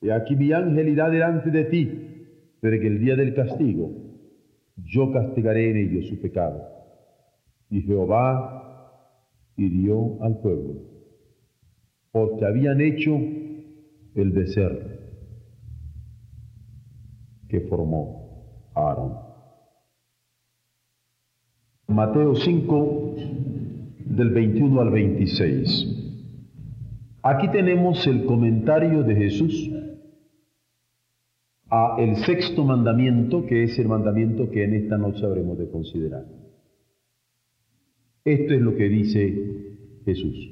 Y 0.00 0.08
aquí 0.08 0.34
mi 0.34 0.52
ángel 0.52 0.88
irá 0.88 1.10
delante 1.10 1.50
de 1.50 1.64
ti, 1.64 1.90
pero 2.60 2.80
que 2.80 2.86
el 2.86 3.00
día 3.00 3.16
del 3.16 3.34
castigo 3.34 3.90
yo 4.76 5.12
castigaré 5.12 5.72
en 5.72 5.76
ellos 5.76 6.06
su 6.06 6.18
pecado. 6.22 6.62
Y 7.68 7.82
Jehová 7.82 8.55
hirió 9.56 10.22
al 10.22 10.38
pueblo, 10.38 10.82
porque 12.12 12.44
habían 12.44 12.80
hecho 12.80 13.16
el 14.14 14.30
becerro 14.30 14.96
que 17.48 17.60
formó 17.62 18.70
Aarón. 18.74 19.14
Mateo 21.88 22.34
5, 22.34 23.14
del 24.06 24.30
21 24.30 24.80
al 24.80 24.90
26. 24.90 25.96
Aquí 27.22 27.48
tenemos 27.48 28.06
el 28.06 28.24
comentario 28.24 29.02
de 29.02 29.14
Jesús 29.14 29.70
a 31.68 31.96
el 31.98 32.16
sexto 32.24 32.64
mandamiento, 32.64 33.46
que 33.46 33.64
es 33.64 33.78
el 33.78 33.88
mandamiento 33.88 34.50
que 34.50 34.64
en 34.64 34.74
esta 34.74 34.98
noche 34.98 35.24
habremos 35.24 35.58
de 35.58 35.68
considerar. 35.70 36.24
Esto 38.26 38.54
es 38.54 38.60
lo 38.60 38.74
que 38.74 38.88
dice 38.88 40.02
Jesús. 40.04 40.50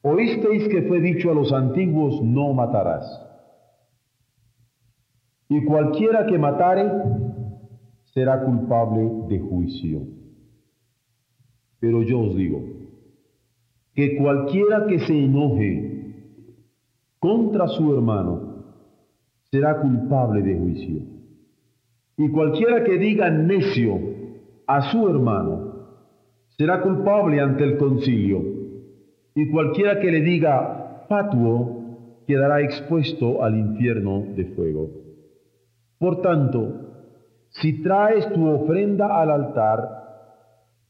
Oísteis 0.00 0.66
que 0.68 0.82
fue 0.88 1.00
dicho 1.00 1.30
a 1.30 1.34
los 1.34 1.52
antiguos, 1.52 2.22
no 2.22 2.54
matarás. 2.54 3.04
Y 5.50 5.62
cualquiera 5.66 6.24
que 6.24 6.38
matare 6.38 6.90
será 8.14 8.42
culpable 8.42 9.26
de 9.28 9.38
juicio. 9.38 10.00
Pero 11.78 12.02
yo 12.02 12.20
os 12.20 12.34
digo, 12.34 12.62
que 13.92 14.16
cualquiera 14.16 14.86
que 14.86 15.00
se 15.00 15.24
enoje 15.24 16.40
contra 17.18 17.68
su 17.68 17.92
hermano 17.92 18.64
será 19.50 19.78
culpable 19.78 20.40
de 20.40 20.58
juicio. 20.58 21.02
Y 22.16 22.30
cualquiera 22.30 22.82
que 22.82 22.96
diga 22.96 23.28
necio 23.28 24.00
a 24.66 24.90
su 24.90 25.06
hermano 25.06 25.73
será 26.56 26.80
culpable 26.82 27.40
ante 27.40 27.64
el 27.64 27.76
concilio, 27.76 28.42
y 29.34 29.50
cualquiera 29.50 29.98
que 30.00 30.10
le 30.10 30.20
diga 30.20 31.06
fatuo 31.08 32.22
quedará 32.26 32.60
expuesto 32.62 33.42
al 33.42 33.58
infierno 33.58 34.24
de 34.36 34.44
fuego. 34.56 34.90
Por 35.98 36.22
tanto, 36.22 36.84
si 37.50 37.82
traes 37.82 38.32
tu 38.32 38.48
ofrenda 38.48 39.20
al 39.20 39.30
altar 39.30 39.80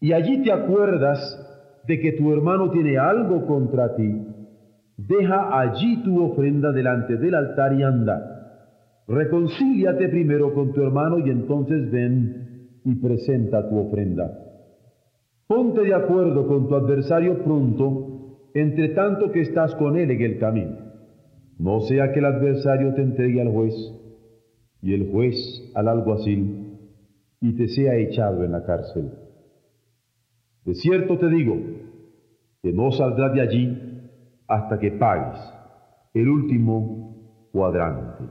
y 0.00 0.12
allí 0.12 0.42
te 0.42 0.52
acuerdas 0.52 1.40
de 1.86 2.00
que 2.00 2.12
tu 2.12 2.32
hermano 2.32 2.70
tiene 2.70 2.98
algo 2.98 3.46
contra 3.46 3.94
ti, 3.96 4.26
deja 4.96 5.58
allí 5.58 6.02
tu 6.02 6.22
ofrenda 6.22 6.72
delante 6.72 7.16
del 7.16 7.34
altar 7.34 7.72
y 7.74 7.82
anda. 7.82 9.02
Reconcíliate 9.06 10.08
primero 10.08 10.54
con 10.54 10.72
tu 10.72 10.82
hermano 10.82 11.18
y 11.18 11.30
entonces 11.30 11.90
ven 11.90 12.80
y 12.84 12.94
presenta 12.96 13.68
tu 13.68 13.78
ofrenda. 13.78 14.30
Ponte 15.54 15.82
de 15.82 15.94
acuerdo 15.94 16.48
con 16.48 16.66
tu 16.66 16.74
adversario 16.74 17.44
pronto, 17.44 18.48
entre 18.54 18.88
tanto 18.88 19.30
que 19.30 19.42
estás 19.42 19.72
con 19.76 19.96
él 19.96 20.10
en 20.10 20.20
el 20.20 20.38
camino. 20.40 20.76
No 21.60 21.78
sea 21.82 22.12
que 22.12 22.18
el 22.18 22.24
adversario 22.24 22.92
te 22.94 23.02
entregue 23.02 23.40
al 23.40 23.52
juez 23.52 23.72
y 24.82 24.94
el 24.94 25.12
juez 25.12 25.36
al 25.76 25.86
alguacil 25.86 26.76
y 27.40 27.52
te 27.56 27.68
sea 27.68 27.94
echado 27.94 28.42
en 28.42 28.50
la 28.50 28.64
cárcel. 28.64 29.12
De 30.64 30.74
cierto 30.74 31.18
te 31.18 31.28
digo 31.28 31.56
que 32.60 32.72
no 32.72 32.90
saldrás 32.90 33.32
de 33.32 33.40
allí 33.40 33.78
hasta 34.48 34.80
que 34.80 34.90
pagues 34.90 35.38
el 36.14 36.30
último 36.30 37.48
cuadrante. 37.52 38.24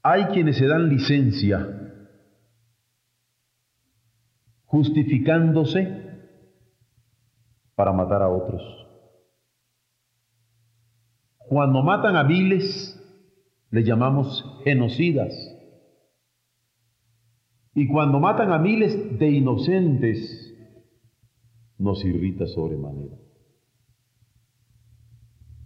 Hay 0.00 0.26
quienes 0.26 0.58
se 0.58 0.68
dan 0.68 0.88
licencia 0.88 1.83
justificándose 4.74 5.86
para 7.76 7.92
matar 7.92 8.22
a 8.22 8.28
otros. 8.28 8.60
Cuando 11.48 11.80
matan 11.84 12.16
a 12.16 12.24
miles, 12.24 13.00
le 13.70 13.84
llamamos 13.84 14.44
genocidas. 14.64 15.32
Y 17.72 17.86
cuando 17.86 18.18
matan 18.18 18.50
a 18.50 18.58
miles 18.58 19.16
de 19.16 19.30
inocentes, 19.30 20.52
nos 21.78 22.04
irrita 22.04 22.44
sobremanera. 22.48 23.16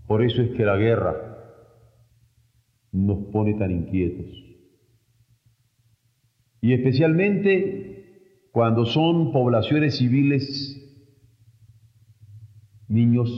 Por 0.06 0.22
eso 0.22 0.42
es 0.42 0.50
que 0.50 0.64
la 0.66 0.76
guerra 0.76 1.14
nos 2.92 3.24
pone 3.32 3.54
tan 3.54 3.70
inquietos. 3.70 4.26
Y 6.60 6.74
especialmente 6.74 7.97
cuando 8.58 8.86
son 8.86 9.30
poblaciones 9.30 9.98
civiles, 9.98 10.84
niños, 12.88 13.30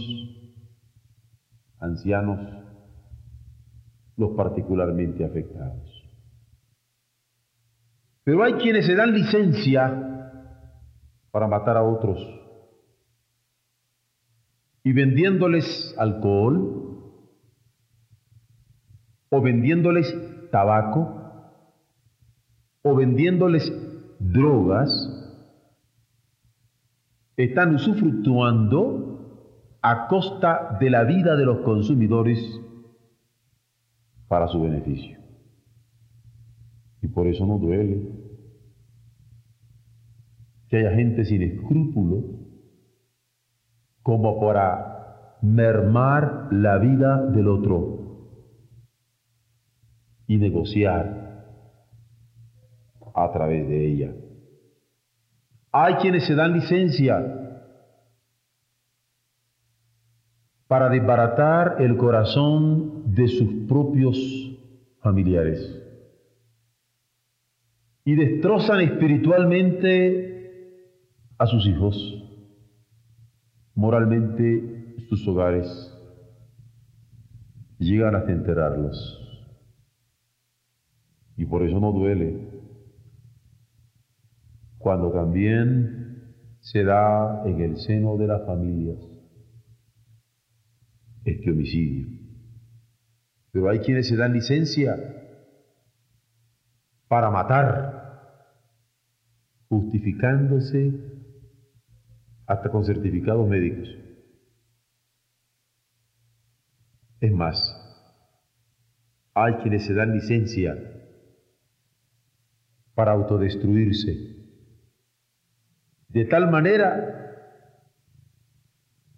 ancianos, 1.78 2.40
los 4.16 4.30
particularmente 4.34 5.22
afectados. 5.22 6.10
Pero 8.24 8.42
hay 8.42 8.54
quienes 8.54 8.86
se 8.86 8.94
dan 8.94 9.12
licencia 9.12 10.40
para 11.30 11.46
matar 11.46 11.76
a 11.76 11.82
otros 11.82 12.18
y 14.82 14.94
vendiéndoles 14.94 15.94
alcohol 15.98 17.12
o 19.28 19.42
vendiéndoles 19.42 20.50
tabaco 20.50 21.14
o 22.80 22.94
vendiéndoles 22.94 23.89
drogas 24.20 24.90
están 27.36 27.74
usufructuando 27.74 29.78
a 29.82 30.08
costa 30.08 30.76
de 30.78 30.90
la 30.90 31.04
vida 31.04 31.36
de 31.36 31.46
los 31.46 31.60
consumidores 31.60 32.38
para 34.28 34.46
su 34.48 34.60
beneficio. 34.60 35.18
Y 37.02 37.08
por 37.08 37.26
eso 37.26 37.46
no 37.46 37.58
duele 37.58 38.08
que 40.68 40.76
haya 40.76 40.94
gente 40.94 41.24
sin 41.24 41.42
escrúpulo 41.42 42.22
como 44.02 44.38
para 44.38 45.38
mermar 45.42 46.48
la 46.52 46.78
vida 46.78 47.26
del 47.26 47.48
otro 47.48 47.96
y 50.26 50.36
negociar 50.36 51.29
a 53.14 53.30
través 53.32 53.68
de 53.68 53.86
ella. 53.86 54.12
Hay 55.72 55.94
quienes 55.94 56.26
se 56.26 56.34
dan 56.34 56.52
licencia 56.52 57.22
para 60.66 60.88
desbaratar 60.88 61.76
el 61.80 61.96
corazón 61.96 63.14
de 63.14 63.28
sus 63.28 63.66
propios 63.68 64.16
familiares 65.00 65.76
y 68.04 68.14
destrozan 68.14 68.80
espiritualmente 68.80 70.26
a 71.38 71.46
sus 71.46 71.66
hijos, 71.66 72.20
Moralmente, 73.80 74.94
sus 75.08 75.26
hogares 75.26 75.66
llegan 77.78 78.14
hasta 78.14 78.30
enterrarlos. 78.30 79.16
Y 81.38 81.46
por 81.46 81.62
eso 81.62 81.80
no 81.80 81.90
duele 81.90 82.49
cuando 84.80 85.12
también 85.12 86.34
se 86.60 86.84
da 86.84 87.42
en 87.44 87.60
el 87.60 87.76
seno 87.76 88.16
de 88.16 88.26
las 88.26 88.46
familias 88.46 88.98
este 91.22 91.50
homicidio. 91.50 92.08
Pero 93.52 93.68
hay 93.68 93.80
quienes 93.80 94.08
se 94.08 94.16
dan 94.16 94.32
licencia 94.32 94.96
para 97.08 97.30
matar, 97.30 98.46
justificándose 99.68 100.94
hasta 102.46 102.70
con 102.70 102.82
certificados 102.82 103.46
médicos. 103.46 103.86
Es 107.20 107.32
más, 107.32 107.76
hay 109.34 109.56
quienes 109.56 109.84
se 109.84 109.92
dan 109.92 110.14
licencia 110.14 110.74
para 112.94 113.12
autodestruirse, 113.12 114.39
de 116.12 116.24
tal 116.24 116.50
manera 116.50 117.20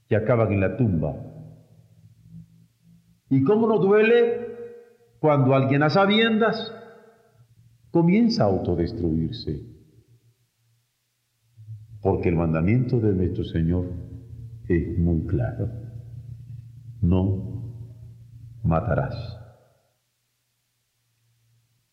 que 0.09 0.17
acaban 0.17 0.53
en 0.53 0.61
la 0.61 0.77
tumba. 0.77 1.15
¿Y 3.31 3.43
cómo 3.45 3.67
no 3.67 3.79
duele 3.79 4.47
cuando 5.19 5.55
alguien 5.55 5.83
a 5.83 5.89
sabiendas 5.89 6.73
comienza 7.91 8.45
a 8.45 8.49
autodestruirse? 8.49 9.73
Porque 12.03 12.29
el 12.29 12.37
mandamiento 12.37 13.01
de 13.01 13.15
nuestro 13.15 13.45
Señor 13.45 13.87
es 14.69 14.99
muy 14.99 15.27
claro. 15.27 15.71
No 17.01 17.63
matarás. 18.63 19.39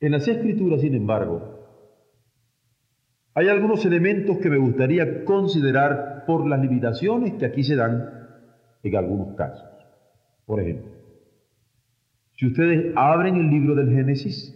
En 0.02 0.12
las 0.12 0.28
escrituras, 0.28 0.82
sin 0.82 0.96
embargo, 0.96 1.49
hay 3.34 3.48
algunos 3.48 3.86
elementos 3.86 4.38
que 4.38 4.50
me 4.50 4.58
gustaría 4.58 5.24
considerar 5.24 6.26
por 6.26 6.48
las 6.48 6.60
limitaciones 6.62 7.34
que 7.34 7.46
aquí 7.46 7.64
se 7.64 7.76
dan 7.76 8.10
en 8.84 8.96
algunos 8.96 9.36
casos. 9.36 9.68
Por 10.46 10.60
ejemplo, 10.60 10.92
si 12.36 12.48
ustedes 12.48 12.94
abren 12.96 13.36
el 13.36 13.50
libro 13.50 13.76
del 13.76 13.94
Génesis, 13.94 14.56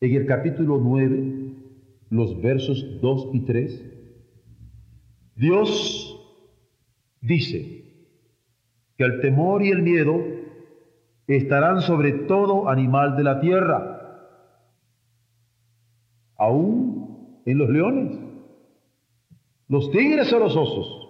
en 0.00 0.14
el 0.14 0.26
capítulo 0.26 0.78
9, 0.82 1.44
los 2.10 2.40
versos 2.40 3.00
2 3.00 3.30
y 3.32 3.40
3, 3.40 3.84
Dios 5.36 6.20
dice 7.20 7.84
que 8.96 9.04
el 9.04 9.20
temor 9.20 9.62
y 9.62 9.70
el 9.70 9.82
miedo 9.82 10.22
estarán 11.26 11.80
sobre 11.80 12.12
todo 12.12 12.68
animal 12.68 13.16
de 13.16 13.24
la 13.24 13.40
tierra, 13.40 13.90
aún 16.36 17.03
en 17.46 17.58
los 17.58 17.68
leones, 17.68 18.18
los 19.68 19.90
tigres 19.90 20.32
o 20.32 20.38
los 20.38 20.56
osos. 20.56 21.00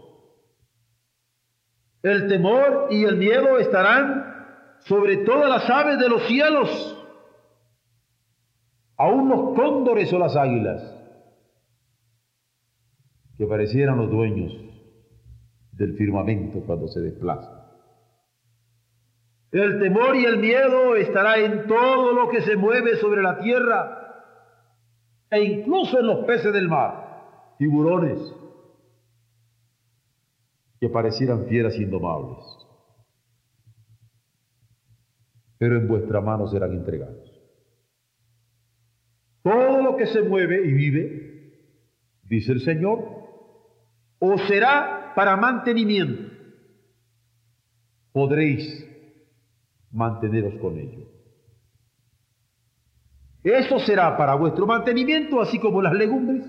El 2.03 2.29
temor 2.29 2.89
y 2.91 3.05
el 3.05 3.17
miedo 3.17 3.59
estarán 3.59 4.35
sobre 4.81 5.19
todas 5.19 5.49
las 5.49 5.69
aves 5.71 5.99
de 5.99 6.09
los 6.09 6.27
cielos, 6.27 6.97
aún 8.97 9.29
los 9.29 9.57
cóndores 9.57 10.13
o 10.13 10.19
las 10.19 10.37
águilas 10.37 10.83
que 13.39 13.47
parecieran 13.47 13.97
los 13.97 14.11
dueños 14.11 14.53
del 15.73 15.97
firmamento 15.97 16.61
cuando 16.61 16.89
se 16.89 17.01
desplaza. 17.01 17.65
El 19.51 19.81
temor 19.81 20.17
y 20.17 20.25
el 20.25 20.39
miedo 20.39 20.97
estará 20.97 21.39
en 21.39 21.67
todo 21.67 22.13
lo 22.13 22.29
que 22.29 22.43
se 22.43 22.57
mueve 22.57 22.97
sobre 22.97 23.23
la 23.23 23.39
tierra 23.39 24.04
e 25.35 25.43
incluso 25.43 25.99
en 25.99 26.07
los 26.07 26.25
peces 26.27 26.53
del 26.53 26.69
mar, 26.69 27.57
tiburones 27.59 28.21
que 30.79 30.89
parecieran 30.89 31.47
fieras 31.47 31.77
indomables. 31.77 32.39
Pero 35.59 35.77
en 35.77 35.89
vuestra 35.89 36.21
mano 36.21 36.47
serán 36.47 36.73
entregados. 36.73 37.33
Todo 39.43 39.83
lo 39.83 39.97
que 39.97 40.07
se 40.07 40.23
mueve 40.23 40.65
y 40.67 40.73
vive, 40.73 41.69
dice 42.23 42.53
el 42.53 42.61
Señor, 42.61 43.01
o 44.21 44.39
será 44.47 45.15
para 45.17 45.37
mantenimiento, 45.37 46.33
podréis 48.13 48.89
manteneros 49.91 50.55
con 50.61 50.79
ello. 50.79 51.09
Eso 53.45 53.79
será 53.79 54.17
para 54.17 54.35
vuestro 54.37 54.67
mantenimiento, 54.67 55.39
así 55.39 55.59
como 55.59 55.83
las 55.83 55.93
legumbres, 55.93 56.47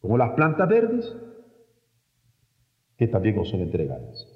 como 0.00 0.16
las 0.16 0.32
plantas 0.32 0.66
verdes, 0.66 1.14
que 2.96 3.06
también 3.06 3.38
os 3.38 3.50
son 3.50 3.60
entregadas. 3.60 4.26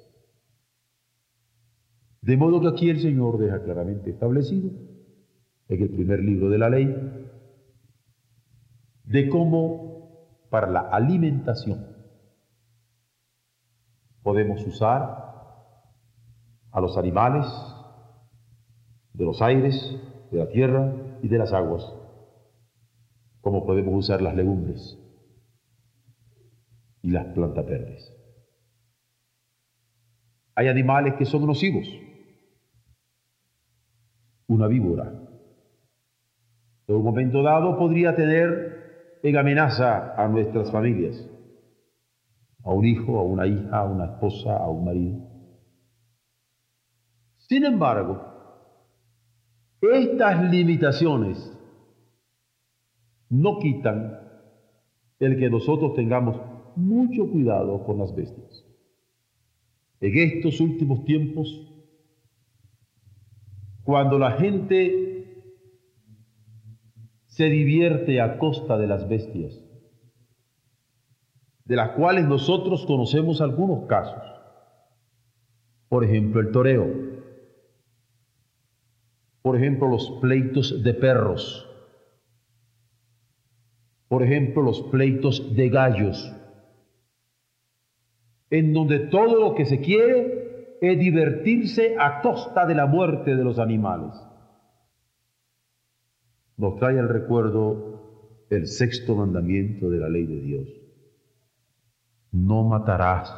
De 2.21 2.37
modo 2.37 2.61
que 2.61 2.67
aquí 2.67 2.89
el 2.91 2.99
Señor 2.99 3.39
deja 3.39 3.63
claramente 3.63 4.11
establecido, 4.11 4.69
en 5.69 5.81
el 5.81 5.89
primer 5.89 6.19
libro 6.19 6.49
de 6.49 6.57
la 6.59 6.69
ley, 6.69 6.95
de 9.05 9.29
cómo 9.29 10.45
para 10.51 10.69
la 10.69 10.81
alimentación 10.81 11.87
podemos 14.21 14.63
usar 14.67 14.99
a 16.71 16.79
los 16.79 16.95
animales 16.95 17.47
de 19.13 19.25
los 19.25 19.41
aires, 19.41 19.73
de 20.31 20.37
la 20.37 20.47
tierra 20.49 21.08
y 21.21 21.27
de 21.27 21.37
las 21.37 21.53
aguas, 21.53 21.93
como 23.41 23.65
podemos 23.65 23.93
usar 23.93 24.21
las 24.21 24.35
legumbres 24.35 24.97
y 27.01 27.11
las 27.11 27.25
plantas 27.33 27.65
verdes. 27.65 28.13
Hay 30.55 30.67
animales 30.67 31.15
que 31.15 31.25
son 31.25 31.45
nocivos. 31.45 31.87
Una 34.47 34.67
víbora, 34.67 35.13
en 36.87 36.95
un 36.95 37.03
momento 37.03 37.43
dado 37.43 37.77
podría 37.77 38.15
tener 38.15 39.19
en 39.21 39.37
amenaza 39.37 40.15
a 40.15 40.27
nuestras 40.27 40.71
familias 40.71 41.29
a 42.63 42.71
un 42.71 42.85
hijo, 42.85 43.19
a 43.19 43.23
una 43.23 43.47
hija, 43.47 43.77
a 43.77 43.83
una 43.85 44.05
esposa, 44.05 44.55
a 44.57 44.69
un 44.69 44.85
marido. 44.85 45.19
Sin 47.37 47.65
embargo, 47.65 48.38
estas 49.81 50.51
limitaciones 50.51 51.57
no 53.29 53.59
quitan 53.59 54.19
el 55.19 55.37
que 55.37 55.49
nosotros 55.49 55.93
tengamos 55.95 56.37
mucho 56.75 57.29
cuidado 57.29 57.83
con 57.85 57.99
las 57.99 58.15
bestias. 58.15 58.65
En 60.01 60.17
estos 60.17 60.59
últimos 60.61 61.03
tiempos, 61.03 61.69
cuando 63.83 64.17
la 64.17 64.31
gente 64.31 65.09
se 67.27 67.45
divierte 67.45 68.21
a 68.21 68.37
costa 68.37 68.77
de 68.77 68.87
las 68.87 69.07
bestias, 69.07 69.61
de 71.65 71.75
las 71.75 71.91
cuales 71.91 72.25
nosotros 72.25 72.85
conocemos 72.85 73.41
algunos 73.41 73.85
casos. 73.87 74.23
Por 75.87 76.03
ejemplo, 76.03 76.41
el 76.41 76.51
toreo. 76.51 77.08
Por 79.41 79.55
ejemplo, 79.55 79.87
los 79.87 80.19
pleitos 80.21 80.83
de 80.83 80.93
perros. 80.93 81.65
Por 84.07 84.23
ejemplo, 84.23 84.61
los 84.61 84.81
pleitos 84.83 85.55
de 85.55 85.69
gallos. 85.69 86.35
En 88.49 88.73
donde 88.73 88.99
todo 88.99 89.39
lo 89.39 89.55
que 89.55 89.65
se 89.65 89.79
quiere 89.79 90.77
es 90.81 90.99
divertirse 90.99 91.95
a 91.99 92.21
costa 92.21 92.65
de 92.65 92.75
la 92.75 92.85
muerte 92.85 93.35
de 93.35 93.43
los 93.43 93.59
animales. 93.59 94.13
Nos 96.57 96.75
trae 96.77 96.99
al 96.99 97.09
recuerdo 97.09 98.45
el 98.49 98.67
sexto 98.67 99.15
mandamiento 99.15 99.89
de 99.89 99.97
la 99.99 100.09
ley 100.09 100.25
de 100.25 100.41
Dios 100.41 100.79
no 102.31 102.63
matarás, 102.63 103.33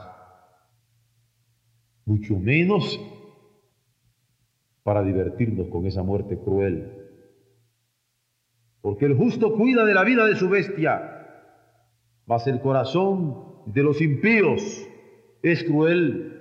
mucho 2.06 2.38
menos 2.38 3.00
para 4.84 5.04
divertirnos 5.04 5.68
con 5.70 5.86
esa 5.86 6.04
muerte 6.04 6.38
cruel. 6.38 7.02
Porque 8.82 9.06
el 9.06 9.16
justo 9.16 9.56
cuida 9.56 9.86
de 9.86 9.94
la 9.94 10.04
vida 10.04 10.26
de 10.26 10.36
su 10.36 10.50
bestia, 10.50 11.22
mas 12.26 12.48
el 12.48 12.60
corazón 12.62 13.52
de 13.68 13.84
los 13.84 14.02
impíos 14.02 14.62
es 15.44 15.64
cruel. 15.64 16.38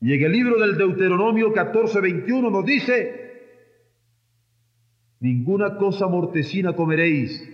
Y 0.00 0.14
en 0.14 0.22
el 0.24 0.32
libro 0.32 0.58
del 0.58 0.76
Deuteronomio 0.76 1.52
14, 1.52 2.00
21 2.00 2.50
nos 2.50 2.66
dice, 2.66 3.22
ninguna 5.20 5.76
cosa 5.76 6.08
mortecina 6.08 6.74
comeréis 6.74 7.48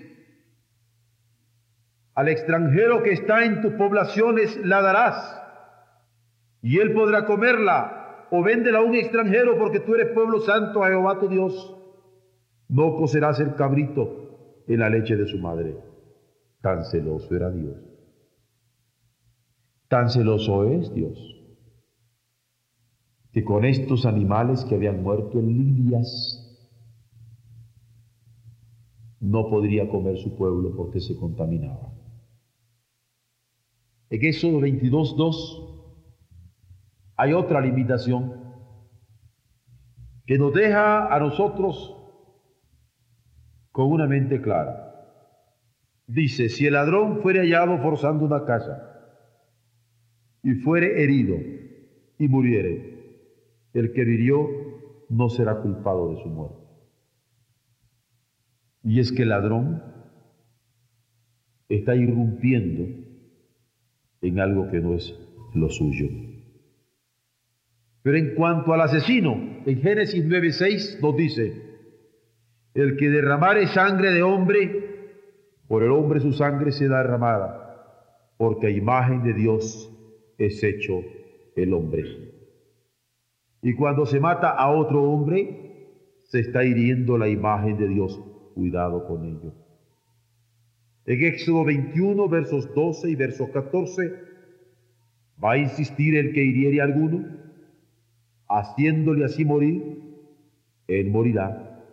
Al 2.14 2.28
extranjero 2.28 3.02
que 3.02 3.12
está 3.12 3.44
en 3.44 3.60
tus 3.60 3.74
poblaciones 3.74 4.56
la 4.64 4.80
darás, 4.80 5.40
y 6.62 6.78
él 6.78 6.92
podrá 6.92 7.26
comerla, 7.26 7.97
o 8.30 8.42
véndela 8.42 8.78
a 8.78 8.82
un 8.82 8.94
extranjero 8.94 9.58
porque 9.58 9.80
tú 9.80 9.94
eres 9.94 10.12
pueblo 10.12 10.40
santo 10.40 10.82
a 10.82 10.88
Jehová 10.88 11.18
tu 11.18 11.28
Dios. 11.28 11.76
No 12.68 12.96
cocerás 12.96 13.40
el 13.40 13.54
cabrito 13.54 14.64
en 14.66 14.80
la 14.80 14.90
leche 14.90 15.16
de 15.16 15.26
su 15.26 15.38
madre. 15.38 15.76
Tan 16.60 16.84
celoso 16.84 17.34
era 17.34 17.50
Dios. 17.50 17.76
Tan 19.88 20.10
celoso 20.10 20.64
es 20.64 20.92
Dios 20.92 21.38
que 23.32 23.44
con 23.44 23.64
estos 23.64 24.06
animales 24.06 24.64
que 24.64 24.74
habían 24.74 25.02
muerto 25.02 25.38
en 25.38 25.46
Lidias 25.48 26.44
no 29.20 29.48
podría 29.48 29.88
comer 29.88 30.18
su 30.18 30.36
pueblo 30.36 30.74
porque 30.76 31.00
se 31.00 31.16
contaminaba. 31.16 31.92
En 34.10 34.24
Éxodo 34.24 34.60
22.2 34.60 35.67
hay 37.18 37.32
otra 37.32 37.60
limitación 37.60 38.32
que 40.24 40.38
nos 40.38 40.54
deja 40.54 41.12
a 41.12 41.18
nosotros 41.18 41.96
con 43.72 43.90
una 43.90 44.06
mente 44.06 44.40
clara. 44.40 44.84
Dice, 46.06 46.48
si 46.48 46.66
el 46.66 46.74
ladrón 46.74 47.20
fuere 47.20 47.40
hallado 47.40 47.78
forzando 47.78 48.24
una 48.24 48.44
casa 48.44 48.80
y 50.44 50.54
fuere 50.54 51.02
herido 51.02 51.36
y 52.18 52.28
muriere, 52.28 53.66
el 53.74 53.92
que 53.92 54.02
hirió 54.02 54.48
no 55.08 55.28
será 55.28 55.60
culpado 55.60 56.14
de 56.14 56.22
su 56.22 56.28
muerte. 56.28 56.62
Y 58.84 59.00
es 59.00 59.10
que 59.10 59.22
el 59.22 59.30
ladrón 59.30 59.82
está 61.68 61.96
irrumpiendo 61.96 62.84
en 64.20 64.38
algo 64.38 64.68
que 64.70 64.80
no 64.80 64.94
es 64.94 65.12
lo 65.54 65.68
suyo. 65.68 66.27
Pero 68.08 68.16
en 68.16 68.34
cuanto 68.34 68.72
al 68.72 68.80
asesino, 68.80 69.34
en 69.66 69.82
Génesis 69.82 70.24
9:6 70.24 70.98
nos 71.02 71.14
dice, 71.14 71.52
el 72.72 72.96
que 72.96 73.10
derramare 73.10 73.66
sangre 73.66 74.12
de 74.12 74.22
hombre, 74.22 75.20
por 75.66 75.82
el 75.82 75.90
hombre 75.90 76.18
su 76.20 76.32
sangre 76.32 76.72
será 76.72 77.02
derramada, 77.02 78.32
porque 78.38 78.68
a 78.68 78.70
imagen 78.70 79.24
de 79.24 79.34
Dios 79.34 79.92
es 80.38 80.64
hecho 80.64 81.02
el 81.54 81.74
hombre. 81.74 82.32
Y 83.60 83.74
cuando 83.74 84.06
se 84.06 84.20
mata 84.20 84.52
a 84.52 84.70
otro 84.70 85.02
hombre, 85.02 86.22
se 86.22 86.40
está 86.40 86.64
hiriendo 86.64 87.18
la 87.18 87.28
imagen 87.28 87.76
de 87.76 87.88
Dios 87.88 88.18
cuidado 88.54 89.06
con 89.06 89.26
ello. 89.26 89.52
En 91.04 91.24
Éxodo 91.24 91.62
21, 91.62 92.26
versos 92.30 92.74
12 92.74 93.10
y 93.10 93.16
versos 93.16 93.50
14, 93.50 94.14
va 95.44 95.52
a 95.52 95.58
insistir 95.58 96.16
el 96.16 96.32
que 96.32 96.42
hiriere 96.42 96.80
a 96.80 96.84
alguno, 96.84 97.47
haciéndole 98.48 99.24
así 99.24 99.44
morir, 99.44 100.02
él 100.86 101.10
morirá. 101.10 101.84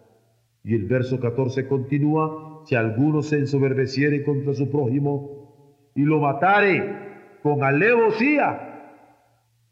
Y 0.64 0.74
el 0.74 0.86
verso 0.86 1.20
14 1.20 1.68
continúa, 1.68 2.64
si 2.66 2.76
alguno 2.76 3.22
se 3.22 3.38
ensoberbeciere 3.38 4.24
contra 4.24 4.54
su 4.54 4.72
prójimo 4.72 5.92
y 5.94 6.02
lo 6.02 6.20
matare 6.20 7.40
con 7.44 7.64
alevosía, 7.64 8.72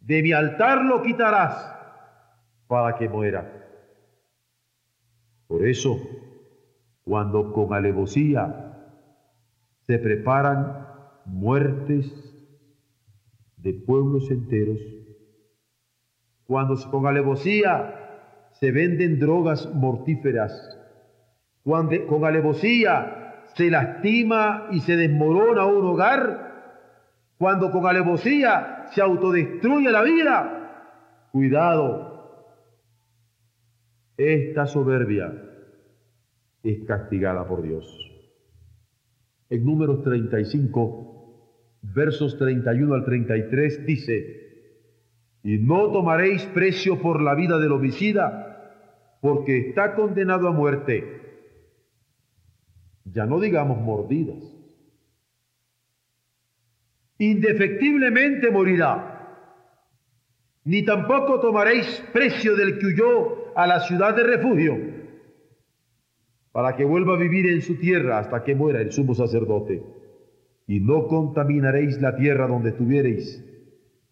de 0.02 0.22
mi 0.22 0.34
altar 0.34 0.84
lo 0.84 1.02
quitarás 1.02 1.74
para 2.68 2.96
que 2.98 3.10
muera. 3.10 3.52
Por 5.48 5.66
eso, 5.66 6.00
cuando 7.04 7.54
con 7.54 7.74
alevosía 7.74 8.64
se 9.82 9.98
preparan 10.00 10.88
muertes 11.26 12.12
de 13.58 13.74
pueblos 13.74 14.30
enteros, 14.30 14.80
cuando 16.54 16.76
con 16.92 17.08
alevosía 17.08 17.96
se 18.52 18.72
venden 18.72 19.18
drogas 19.18 19.68
mortíferas, 19.74 20.54
cuando 21.64 22.06
con 22.06 22.26
alevosía 22.26 23.42
se 23.56 23.72
lastima 23.72 24.68
y 24.70 24.82
se 24.82 24.96
desmorona 24.96 25.66
un 25.66 25.84
hogar, 25.84 26.92
cuando 27.40 27.72
con 27.72 27.88
alevosía 27.88 28.86
se 28.92 29.02
autodestruye 29.02 29.90
la 29.90 30.04
vida, 30.04 31.30
cuidado, 31.32 32.54
esta 34.16 34.68
soberbia 34.68 35.34
es 36.62 36.86
castigada 36.86 37.48
por 37.48 37.64
Dios. 37.64 37.84
En 39.50 39.66
números 39.66 40.04
35, 40.04 41.80
versos 41.82 42.38
31 42.38 42.94
al 42.94 43.06
33 43.06 43.88
dice, 43.88 44.43
y 45.44 45.58
no 45.58 45.92
tomaréis 45.92 46.46
precio 46.48 47.02
por 47.02 47.22
la 47.22 47.36
vida 47.36 47.60
del 47.60 47.74
homicida, 47.74 48.54
porque 49.22 49.70
está 49.70 49.94
condenado 49.94 50.48
a 50.48 50.52
muerte. 50.52 51.22
Ya 53.06 53.26
no 53.26 53.40
digamos 53.40 53.80
mordidas. 53.82 54.42
Indefectiblemente 57.18 58.50
morirá. 58.52 59.10
Ni 60.64 60.84
tampoco 60.84 61.42
tomaréis 61.42 62.04
precio 62.14 62.56
del 62.56 62.80
que 62.80 62.86
huyó 62.88 63.58
a 63.58 63.68
la 63.68 63.82
ciudad 63.82 64.16
de 64.16 64.24
refugio 64.24 64.94
para 66.54 66.76
que 66.76 66.86
vuelva 66.86 67.16
a 67.16 67.20
vivir 67.20 67.48
en 67.48 67.62
su 67.62 67.76
tierra 67.76 68.20
hasta 68.20 68.44
que 68.44 68.56
muera 68.56 68.80
el 68.80 68.92
sumo 68.92 69.14
sacerdote. 69.16 69.84
Y 70.68 70.80
no 70.80 71.08
contaminaréis 71.08 72.00
la 72.00 72.16
tierra 72.16 72.48
donde 72.48 72.70
estuviereis, 72.70 73.44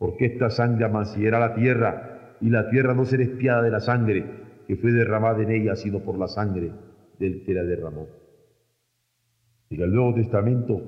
porque 0.01 0.25
esta 0.25 0.49
sangre 0.49 0.85
amanciera 0.85 1.39
la 1.39 1.53
tierra, 1.53 2.35
y 2.41 2.49
la 2.49 2.71
tierra 2.71 2.95
no 2.95 3.05
será 3.05 3.21
espiada 3.21 3.61
de 3.61 3.69
la 3.69 3.81
sangre 3.81 4.25
que 4.65 4.75
fue 4.75 4.91
derramada 4.91 5.43
en 5.43 5.51
ella, 5.51 5.75
sino 5.75 5.99
por 5.99 6.17
la 6.17 6.27
sangre 6.27 6.71
del 7.19 7.43
que 7.43 7.53
la 7.53 7.61
derramó. 7.61 8.07
En 9.69 9.79
el 9.79 9.93
Nuevo 9.93 10.15
Testamento, 10.15 10.81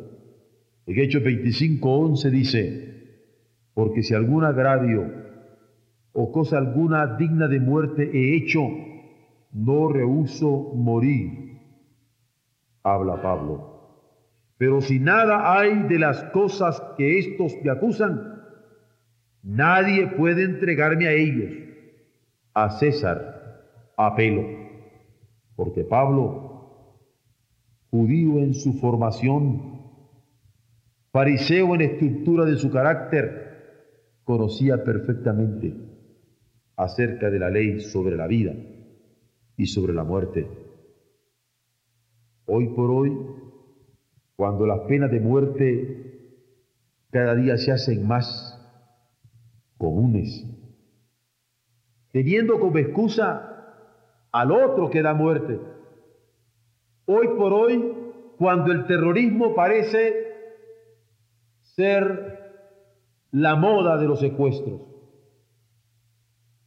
en 0.87 0.99
Hechos 0.99 1.21
25:11 1.21 2.31
dice, 2.31 3.19
porque 3.75 4.01
si 4.01 4.15
algún 4.15 4.45
agravio 4.45 5.05
o 6.13 6.31
cosa 6.31 6.57
alguna 6.57 7.15
digna 7.15 7.47
de 7.47 7.59
muerte 7.59 8.09
he 8.11 8.35
hecho, 8.35 8.61
no 9.51 9.89
rehuso 9.89 10.73
morir, 10.73 11.59
habla 12.81 13.21
Pablo. 13.21 14.07
Pero 14.57 14.81
si 14.81 14.99
nada 14.99 15.55
hay 15.55 15.83
de 15.83 15.99
las 15.99 16.23
cosas 16.31 16.81
que 16.97 17.19
estos 17.19 17.53
me 17.63 17.69
acusan, 17.69 18.32
nadie 19.43 20.07
puede 20.07 20.43
entregarme 20.43 21.07
a 21.07 21.11
ellos, 21.11 21.51
a 22.53 22.71
César, 22.79 23.61
apelo. 23.97 24.43
Porque 25.55 25.83
Pablo, 25.83 26.97
judío 27.91 28.39
en 28.39 28.55
su 28.55 28.73
formación, 28.73 29.73
fariseo 31.11 31.75
en 31.75 31.81
estructura 31.81 32.45
de 32.45 32.55
su 32.55 32.71
carácter, 32.71 33.43
conocía 34.23 34.83
perfectamente 34.83 35.75
acerca 36.75 37.29
de 37.29 37.39
la 37.39 37.49
ley 37.49 37.81
sobre 37.81 38.15
la 38.15 38.25
vida 38.25 38.55
y 39.57 39.67
sobre 39.67 39.93
la 39.93 40.03
muerte. 40.03 40.47
Hoy 42.45 42.69
por 42.69 42.89
hoy, 42.89 43.15
cuando 44.35 44.65
las 44.65 44.79
penas 44.87 45.11
de 45.11 45.19
muerte 45.19 46.03
cada 47.11 47.35
día 47.35 47.57
se 47.57 47.71
hacen 47.71 48.07
más 48.07 48.52
comunes, 49.83 50.47
teniendo 52.13 52.57
como 52.57 52.77
excusa 52.77 53.65
al 54.31 54.49
otro 54.53 54.89
que 54.89 55.01
da 55.01 55.13
muerte. 55.13 55.59
Hoy 57.05 57.27
por 57.37 57.51
hoy, 57.51 57.93
cuando 58.37 58.71
el 58.71 58.87
terrorismo 58.87 59.53
parece 59.53 60.13
ser 61.63 62.39
la 63.31 63.57
moda 63.57 63.97
de 63.97 64.07
los 64.07 64.21
secuestros, 64.21 64.79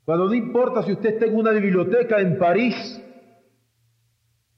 cuando 0.04 0.26
no 0.26 0.34
importa 0.34 0.82
si 0.82 0.92
usted 0.92 1.14
está 1.14 1.24
en 1.24 1.36
una 1.36 1.52
biblioteca 1.52 2.20
en 2.20 2.38
París 2.38 3.02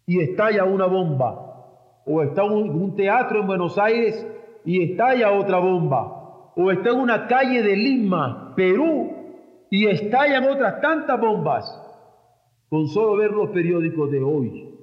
y 0.05 0.21
estalla 0.21 0.65
una 0.65 0.87
bomba, 0.87 2.03
o 2.05 2.23
está 2.23 2.45
en 2.45 2.53
un 2.53 2.97
teatro 2.97 3.41
en 3.41 3.47
Buenos 3.47 3.79
Aires 3.79 4.27
y 4.65 4.83
estalla 4.83 5.31
otra 5.31 5.59
bomba, 5.59 6.18
o 6.61 6.73
está 6.73 6.91
en 6.91 6.99
una 6.99 7.29
calle 7.29 7.63
de 7.63 7.77
Lima, 7.77 8.53
Perú, 8.57 9.13
y 9.71 9.87
estallan 9.87 10.43
otras 10.43 10.81
tantas 10.81 11.21
bombas, 11.21 11.65
con 12.69 12.89
solo 12.89 13.17
ver 13.17 13.31
los 13.31 13.51
periódicos 13.51 14.11
de 14.11 14.21
hoy, 14.21 14.75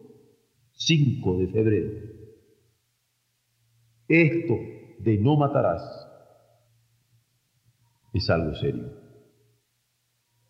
5 0.72 1.38
de 1.38 1.48
febrero. 1.48 1.90
Esto 4.08 4.54
de 5.00 5.18
no 5.18 5.36
matarás 5.36 5.84
es 8.14 8.30
algo 8.30 8.56
serio. 8.56 8.94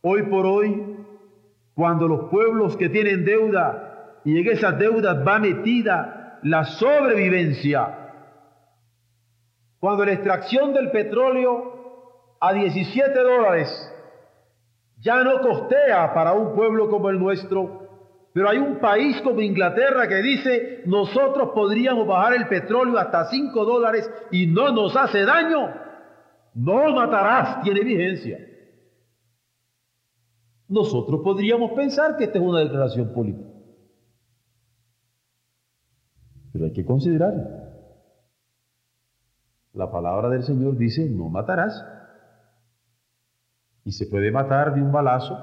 Hoy 0.01 0.21
por 0.29 0.45
hoy, 0.45 0.95
cuando 1.73 2.07
los 2.07 2.29
pueblos 2.29 2.77
que 2.77 2.89
tienen 2.89 3.25
deuda 3.25 4.21
y 4.25 4.37
en 4.37 4.47
esas 4.47 4.77
deudas 4.77 5.27
va 5.27 5.39
metida 5.39 6.39
la 6.43 6.65
sobrevivencia, 6.65 8.04
cuando 9.85 10.03
la 10.03 10.13
extracción 10.13 10.73
del 10.73 10.89
petróleo 10.89 12.33
a 12.39 12.53
17 12.53 13.19
dólares 13.21 13.69
ya 14.97 15.23
no 15.23 15.39
costea 15.41 16.11
para 16.11 16.33
un 16.33 16.55
pueblo 16.55 16.89
como 16.89 17.11
el 17.11 17.19
nuestro, 17.19 17.87
pero 18.33 18.49
hay 18.49 18.57
un 18.57 18.79
país 18.79 19.21
como 19.21 19.41
Inglaterra 19.41 20.07
que 20.07 20.23
dice, 20.23 20.81
nosotros 20.87 21.51
podríamos 21.53 22.07
bajar 22.07 22.33
el 22.33 22.47
petróleo 22.47 22.97
hasta 22.97 23.29
5 23.29 23.63
dólares 23.63 24.09
y 24.31 24.47
no 24.47 24.71
nos 24.71 24.95
hace 24.95 25.23
daño. 25.23 25.71
No 26.55 26.91
matarás, 26.91 27.61
tiene 27.61 27.81
vigencia. 27.81 28.39
Nosotros 30.67 31.21
podríamos 31.23 31.73
pensar 31.73 32.17
que 32.17 32.23
esta 32.23 32.39
es 32.39 32.43
una 32.43 32.61
declaración 32.61 33.13
política. 33.13 33.51
Pero 36.51 36.65
hay 36.65 36.73
que 36.73 36.83
considerar. 36.83 37.64
La 39.75 39.91
palabra 39.91 40.29
del 40.29 40.43
Señor 40.43 40.77
dice, 40.77 41.09
no 41.09 41.29
matarás. 41.29 41.85
Y 43.83 43.91
se 43.91 44.07
puede 44.07 44.31
matar 44.31 44.73
de 44.73 44.81
un 44.81 44.91
balazo, 44.91 45.37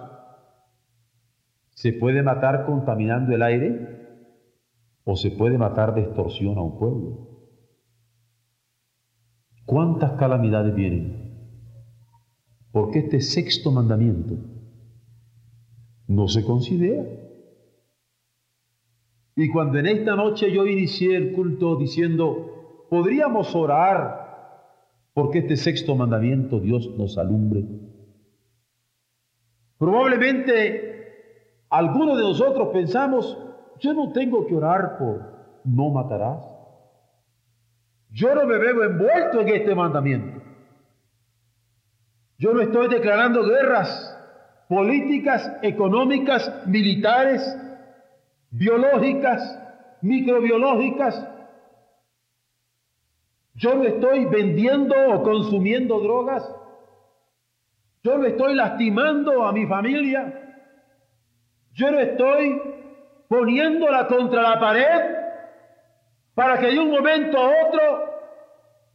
se 1.71 1.93
puede 1.93 2.23
matar 2.23 2.65
contaminando 2.65 3.35
el 3.35 3.43
aire, 3.43 4.03
o 5.05 5.17
se 5.17 5.31
puede 5.31 5.59
matar 5.59 5.95
de 5.95 6.03
extorsión 6.03 6.57
a 6.57 6.63
un 6.63 6.79
pueblo. 6.79 7.29
¿Cuántas 9.67 10.13
calamidades 10.13 10.75
vienen? 10.75 11.23
Porque 12.73 13.01
este 13.01 13.21
sexto 13.21 13.71
mandamiento 13.71 14.35
no 16.09 16.27
se 16.27 16.45
considera. 16.45 17.05
Y 19.37 19.51
cuando 19.51 19.79
en 19.79 19.87
esta 19.87 20.17
noche 20.17 20.53
yo 20.53 20.67
inicié 20.67 21.17
el 21.17 21.33
culto 21.33 21.77
diciendo, 21.77 22.87
podríamos 22.91 23.55
orar 23.55 24.22
porque 25.15 25.41
este 25.41 25.57
sexto 25.57 25.95
mandamiento 25.95 26.61
Dios 26.61 26.91
nos 26.97 27.19
alumbre. 27.19 27.65
Probablemente 29.79 30.93
algunos 31.69 32.17
de 32.17 32.23
nosotros 32.23 32.69
pensamos, 32.73 33.39
yo 33.81 33.93
no 33.95 34.13
tengo 34.13 34.47
que 34.47 34.55
orar 34.55 34.99
por 34.99 35.33
no 35.65 35.91
matarás. 35.91 36.39
Yo 38.11 38.35
no 38.35 38.47
me 38.47 38.59
veo 38.59 38.85
envuelto 38.85 39.41
en 39.41 39.49
este 39.49 39.75
mandamiento. 39.75 40.43
Yo 42.39 42.53
no 42.53 42.61
estoy 42.61 42.89
declarando 42.89 43.45
guerras 43.45 44.13
políticas, 44.69 45.51
económicas, 45.63 46.67
militares, 46.67 47.57
biológicas, 48.51 49.59
microbiológicas. 50.03 51.29
Yo 53.55 53.75
no 53.75 53.85
estoy 53.85 54.25
vendiendo 54.27 54.95
o 55.11 55.23
consumiendo 55.23 56.01
drogas. 56.01 56.43
Yo 58.03 58.19
no 58.19 58.27
estoy 58.27 58.55
lastimando 58.55 59.45
a 59.45 59.53
mi 59.53 59.67
familia. 59.67 60.59
Yo 61.73 61.91
no 61.91 61.99
estoy 62.01 62.61
poniéndola 63.29 64.07
contra 64.09 64.43
la 64.43 64.61
pared 64.61 65.17
para 66.35 66.59
que 66.59 66.67
de 66.67 66.79
un 66.79 66.91
momento 66.91 67.39
a 67.39 67.67
otro 67.67 68.13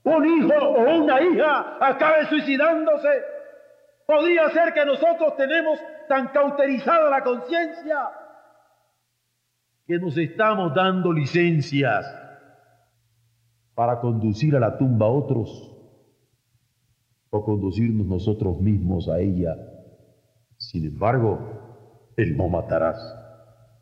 un 0.03 0.25
hijo 0.25 0.55
o 0.55 0.97
una 0.97 1.21
hija 1.21 1.77
acabe 1.79 2.25
suicidándose. 2.25 3.23
Podría 4.05 4.49
ser 4.49 4.73
que 4.73 4.85
nosotros 4.85 5.35
tenemos 5.35 5.79
tan 6.07 6.29
cauterizada 6.29 7.09
la 7.09 7.23
conciencia 7.23 8.09
que 9.85 9.99
nos 9.99 10.17
estamos 10.17 10.73
dando 10.73 11.11
licencias 11.11 12.26
para 13.77 13.99
conducir 13.99 14.55
a 14.55 14.59
la 14.59 14.75
tumba 14.75 15.05
a 15.05 15.11
otros 15.11 15.71
o 17.29 17.45
conducirnos 17.45 18.07
nosotros 18.07 18.59
mismos 18.59 19.07
a 19.07 19.19
ella. 19.19 19.55
Sin 20.57 20.87
embargo, 20.87 21.37
el 22.17 22.35
no 22.35 22.49
matarás. 22.49 22.97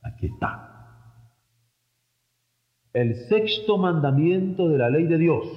Aquí 0.04 0.26
está. 0.26 1.16
El 2.92 3.16
sexto 3.30 3.78
mandamiento 3.78 4.68
de 4.68 4.78
la 4.80 4.90
ley 4.90 5.08
de 5.08 5.18
Dios. 5.18 5.48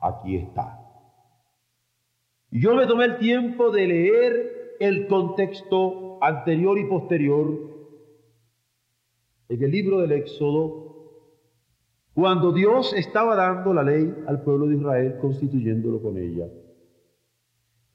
Aquí 0.00 0.36
está. 0.36 0.80
Yo 2.50 2.74
me 2.76 2.86
tomé 2.86 3.04
el 3.04 3.18
tiempo 3.18 3.72
de 3.72 3.86
leer 3.86 4.76
el 4.80 5.06
contexto 5.06 6.16
anterior 6.22 6.78
y 6.78 6.86
posterior 6.86 7.46
en 9.50 9.62
el 9.62 9.70
libro 9.70 9.98
del 9.98 10.12
Éxodo, 10.12 10.93
cuando 12.14 12.52
Dios 12.52 12.92
estaba 12.94 13.34
dando 13.34 13.74
la 13.74 13.82
ley 13.82 14.14
al 14.26 14.42
pueblo 14.42 14.66
de 14.66 14.76
Israel, 14.76 15.18
constituyéndolo 15.20 16.00
con 16.00 16.16
ella, 16.16 16.46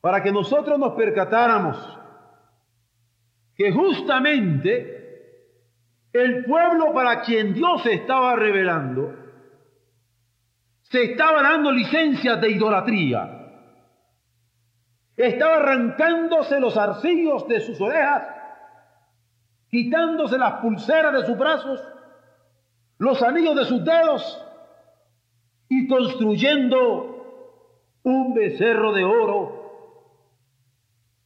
para 0.02 0.22
que 0.22 0.32
nosotros 0.32 0.78
nos 0.78 0.94
percatáramos 0.94 1.78
que 3.56 3.72
justamente 3.72 4.98
el 6.14 6.46
pueblo 6.46 6.94
para 6.94 7.22
quien 7.22 7.54
Dios 7.54 7.84
se 7.84 7.94
estaba 7.94 8.36
revelando, 8.36 9.14
se 10.82 11.12
estaba 11.12 11.42
dando 11.42 11.72
licencias 11.72 12.42
de 12.42 12.50
idolatría 12.52 13.40
estaba 15.26 15.58
arrancándose 15.58 16.60
los 16.62 16.78
arcillos 16.78 17.46
de 17.50 17.60
sus 17.60 17.80
orejas, 17.82 18.24
quitándose 19.70 20.38
las 20.38 20.62
pulseras 20.62 21.14
de 21.14 21.26
sus 21.26 21.38
brazos, 21.38 21.82
los 23.00 23.22
anillos 23.24 23.56
de 23.56 23.66
sus 23.66 23.84
dedos 23.84 24.46
y 25.70 25.88
construyendo 25.88 27.16
un 28.04 28.34
becerro 28.34 28.92
de 28.92 29.06
oro, 29.06 29.56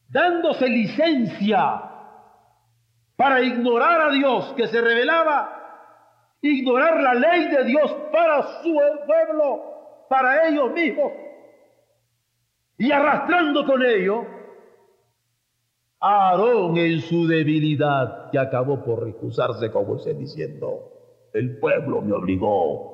dándose 0.07 0.69
licencia 0.69 1.89
para 3.15 3.41
ignorar 3.41 4.01
a 4.01 4.12
Dios 4.12 4.53
que 4.55 4.67
se 4.67 4.81
revelaba, 4.81 6.38
ignorar 6.41 7.01
la 7.01 7.15
ley 7.15 7.47
de 7.47 7.63
Dios 7.63 7.91
para 8.12 8.62
su 8.62 8.79
pueblo, 9.07 10.05
para 10.09 10.47
ellos 10.47 10.71
mismos. 10.73 11.12
Y 12.77 12.91
arrastrando 12.91 13.65
con 13.65 13.83
ello 13.83 14.25
a 15.99 16.29
Aarón 16.29 16.77
en 16.77 16.99
su 17.01 17.25
debilidad, 17.25 18.29
que 18.29 18.38
acabó 18.38 18.83
por 18.83 19.03
recusarse 19.03 19.71
con 19.71 19.88
Moisés 19.88 20.17
diciendo, 20.19 20.92
el 21.33 21.57
pueblo 21.59 22.01
me 22.01 22.13
obligó, 22.13 22.93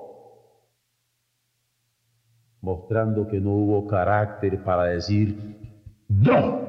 mostrando 2.61 3.27
que 3.27 3.39
no 3.39 3.51
hubo 3.51 3.87
carácter 3.87 4.63
para 4.63 4.85
decir, 4.85 5.57
no. 6.07 6.67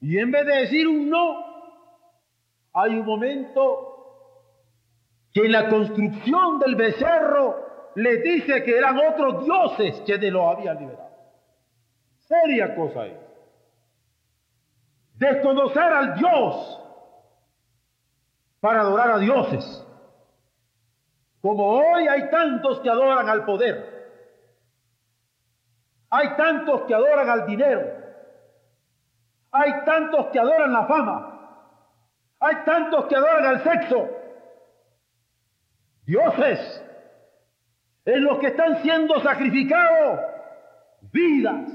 Y 0.00 0.18
en 0.18 0.30
vez 0.30 0.46
de 0.46 0.56
decir 0.56 0.88
un 0.88 1.08
no, 1.08 1.36
hay 2.72 2.98
un 2.98 3.06
momento 3.06 3.92
que 5.32 5.40
en 5.46 5.52
la 5.52 5.68
construcción 5.68 6.58
del 6.58 6.74
becerro 6.74 7.90
le 7.94 8.18
dice 8.18 8.64
que 8.64 8.76
eran 8.76 8.98
otros 8.98 9.44
dioses 9.44 10.00
que 10.06 10.18
de 10.18 10.30
lo 10.30 10.48
habían 10.48 10.78
liberado. 10.78 11.12
Seria 12.18 12.74
cosa 12.74 13.06
es. 13.06 13.18
Desconocer 15.14 15.82
al 15.82 16.14
Dios 16.16 16.81
para 18.62 18.82
adorar 18.82 19.10
a 19.10 19.18
dioses. 19.18 19.84
Como 21.40 21.64
hoy 21.64 22.06
hay 22.06 22.30
tantos 22.30 22.78
que 22.78 22.88
adoran 22.88 23.28
al 23.28 23.44
poder. 23.44 23.92
Hay 26.08 26.36
tantos 26.36 26.82
que 26.82 26.94
adoran 26.94 27.28
al 27.28 27.44
dinero. 27.44 27.82
Hay 29.50 29.84
tantos 29.84 30.28
que 30.28 30.38
adoran 30.38 30.72
la 30.72 30.86
fama. 30.86 31.58
Hay 32.38 32.54
tantos 32.64 33.06
que 33.06 33.16
adoran 33.16 33.46
al 33.46 33.64
sexo. 33.64 34.08
Dioses 36.06 36.84
en 38.04 38.22
los 38.22 38.38
que 38.38 38.46
están 38.46 38.80
siendo 38.82 39.20
sacrificados 39.22 40.20
vidas. 41.10 41.68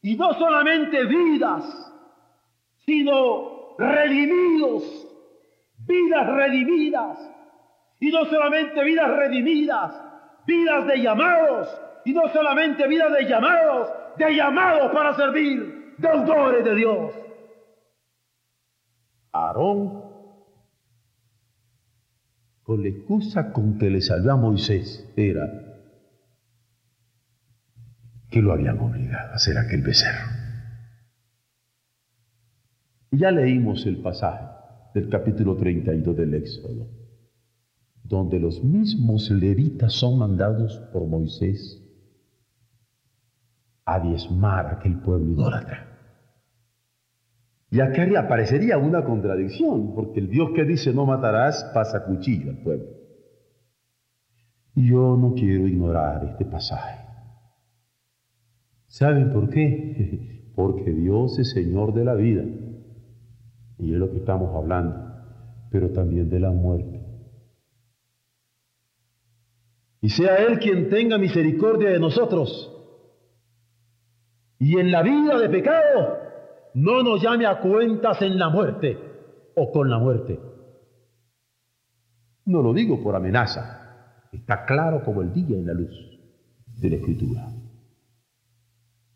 Y 0.00 0.16
no 0.16 0.32
solamente 0.32 1.04
vidas, 1.04 1.62
sino 2.86 3.76
redimidos, 3.76 5.09
vidas 5.90 6.26
redimidas. 6.26 7.18
Y 7.98 8.10
no 8.10 8.24
solamente 8.26 8.82
vidas 8.84 9.10
redimidas, 9.10 9.94
vidas 10.46 10.86
de 10.86 11.02
llamados. 11.02 11.68
Y 12.04 12.12
no 12.12 12.28
solamente 12.28 12.86
vidas 12.88 13.12
de 13.12 13.24
llamados, 13.26 13.88
de 14.16 14.34
llamados 14.34 14.90
para 14.92 15.14
servir, 15.14 15.94
deudores 15.98 16.64
de 16.64 16.74
Dios. 16.74 17.12
Aarón 19.32 20.10
con 22.62 22.82
la 22.82 22.88
excusa 22.88 23.52
con 23.52 23.78
que 23.78 23.90
le 23.90 24.00
salió 24.00 24.32
a 24.32 24.36
Moisés 24.36 25.12
era 25.16 25.46
que 28.30 28.40
lo 28.40 28.52
habían 28.52 28.78
obligado 28.78 29.32
a 29.32 29.34
hacer 29.34 29.58
aquel 29.58 29.82
becerro. 29.82 30.28
Ya 33.10 33.32
leímos 33.32 33.84
el 33.86 34.00
pasaje 34.00 34.59
del 34.94 35.08
capítulo 35.08 35.56
32 35.56 36.16
del 36.16 36.34
Éxodo, 36.34 36.88
donde 38.02 38.38
los 38.40 38.62
mismos 38.62 39.30
levitas 39.30 39.92
son 39.92 40.18
mandados 40.18 40.78
por 40.92 41.06
Moisés 41.06 41.82
a 43.84 44.00
diezmar 44.00 44.66
a 44.66 44.72
aquel 44.72 45.00
pueblo 45.00 45.32
idólatra. 45.32 45.86
Y 47.70 47.80
acá 47.80 48.04
aparecería 48.18 48.78
una 48.78 49.04
contradicción, 49.04 49.94
porque 49.94 50.20
el 50.20 50.28
Dios 50.28 50.50
que 50.54 50.64
dice 50.64 50.92
no 50.92 51.06
matarás 51.06 51.70
pasa 51.72 52.04
cuchillo 52.04 52.50
al 52.50 52.58
pueblo. 52.58 52.86
Y 54.74 54.88
yo 54.88 55.16
no 55.16 55.34
quiero 55.34 55.66
ignorar 55.68 56.24
este 56.24 56.44
pasaje. 56.44 57.06
¿Saben 58.86 59.32
por 59.32 59.50
qué? 59.50 60.50
Porque 60.56 60.90
Dios 60.90 61.38
es 61.38 61.52
Señor 61.52 61.94
de 61.94 62.04
la 62.04 62.14
vida. 62.14 62.44
Y 63.80 63.92
es 63.92 63.98
lo 63.98 64.10
que 64.10 64.18
estamos 64.18 64.54
hablando, 64.54 64.94
pero 65.70 65.90
también 65.90 66.28
de 66.28 66.40
la 66.40 66.50
muerte. 66.50 67.00
Y 70.02 70.08
sea 70.10 70.36
Él 70.36 70.58
quien 70.58 70.88
tenga 70.88 71.18
misericordia 71.18 71.90
de 71.90 71.98
nosotros. 71.98 72.76
Y 74.58 74.78
en 74.78 74.90
la 74.90 75.02
vida 75.02 75.38
de 75.38 75.48
pecado 75.48 76.18
no 76.74 77.02
nos 77.02 77.22
llame 77.22 77.46
a 77.46 77.60
cuentas 77.60 78.20
en 78.22 78.38
la 78.38 78.50
muerte 78.50 78.98
o 79.56 79.72
con 79.72 79.88
la 79.88 79.98
muerte. 79.98 80.38
No 82.44 82.62
lo 82.62 82.72
digo 82.72 83.02
por 83.02 83.14
amenaza, 83.14 84.26
está 84.32 84.64
claro 84.66 85.02
como 85.04 85.22
el 85.22 85.32
día 85.32 85.56
en 85.56 85.66
la 85.66 85.72
luz 85.72 85.94
de 86.78 86.90
la 86.90 86.96
Escritura. 86.96 87.48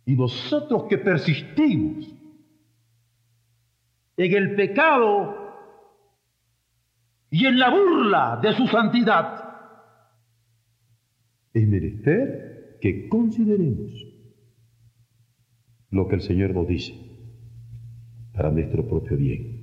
Y 0.06 0.16
nosotros 0.16 0.84
que 0.88 0.98
persistimos 0.98 2.14
en 4.16 4.32
el 4.34 4.54
pecado 4.54 5.44
y 7.30 7.46
en 7.46 7.58
la 7.58 7.70
burla 7.70 8.38
de 8.42 8.52
su 8.52 8.66
santidad, 8.68 9.44
es 11.52 11.68
menester 11.68 12.78
que 12.80 13.08
consideremos 13.08 13.92
lo 15.90 16.08
que 16.08 16.16
el 16.16 16.20
Señor 16.20 16.54
nos 16.54 16.66
dice 16.66 16.92
para 18.32 18.50
nuestro 18.50 18.86
propio 18.86 19.16
bien. 19.16 19.54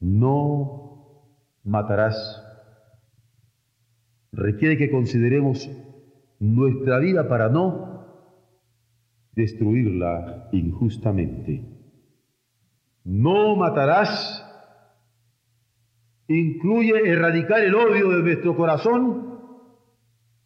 No 0.00 1.28
matarás. 1.62 2.42
Requiere 4.32 4.78
que 4.78 4.90
consideremos 4.90 5.70
nuestra 6.40 6.98
vida 6.98 7.28
para 7.28 7.48
no 7.48 7.92
destruirla 9.34 10.48
injustamente. 10.52 11.71
No 13.04 13.56
matarás 13.56 14.42
incluye 16.28 17.10
erradicar 17.10 17.60
el 17.60 17.74
odio 17.74 18.10
de 18.10 18.22
nuestro 18.22 18.56
corazón, 18.56 19.38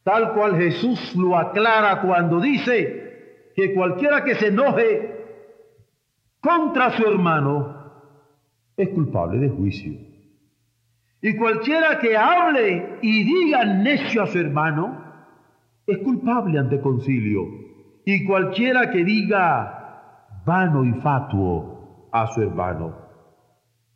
tal 0.02 0.32
cual 0.34 0.56
Jesús 0.56 1.14
lo 1.16 1.36
aclara 1.36 2.00
cuando 2.00 2.40
dice 2.40 3.52
que 3.54 3.74
cualquiera 3.74 4.24
que 4.24 4.34
se 4.36 4.48
enoje 4.48 5.16
contra 6.40 6.96
su 6.96 7.06
hermano 7.06 7.76
es 8.76 8.88
culpable 8.90 9.38
de 9.38 9.48
juicio. 9.48 9.92
Y 11.22 11.36
cualquiera 11.36 11.98
que 11.98 12.16
hable 12.16 12.98
y 13.02 13.24
diga 13.24 13.64
necio 13.64 14.22
a 14.22 14.26
su 14.26 14.38
hermano 14.38 15.02
es 15.86 15.98
culpable 15.98 16.58
ante 16.58 16.80
concilio. 16.80 17.42
Y 18.04 18.24
cualquiera 18.24 18.90
que 18.90 19.02
diga 19.02 20.42
vano 20.44 20.84
y 20.84 20.92
fatuo 21.00 21.75
a 22.22 22.26
su 22.28 22.42
hermano. 22.42 22.94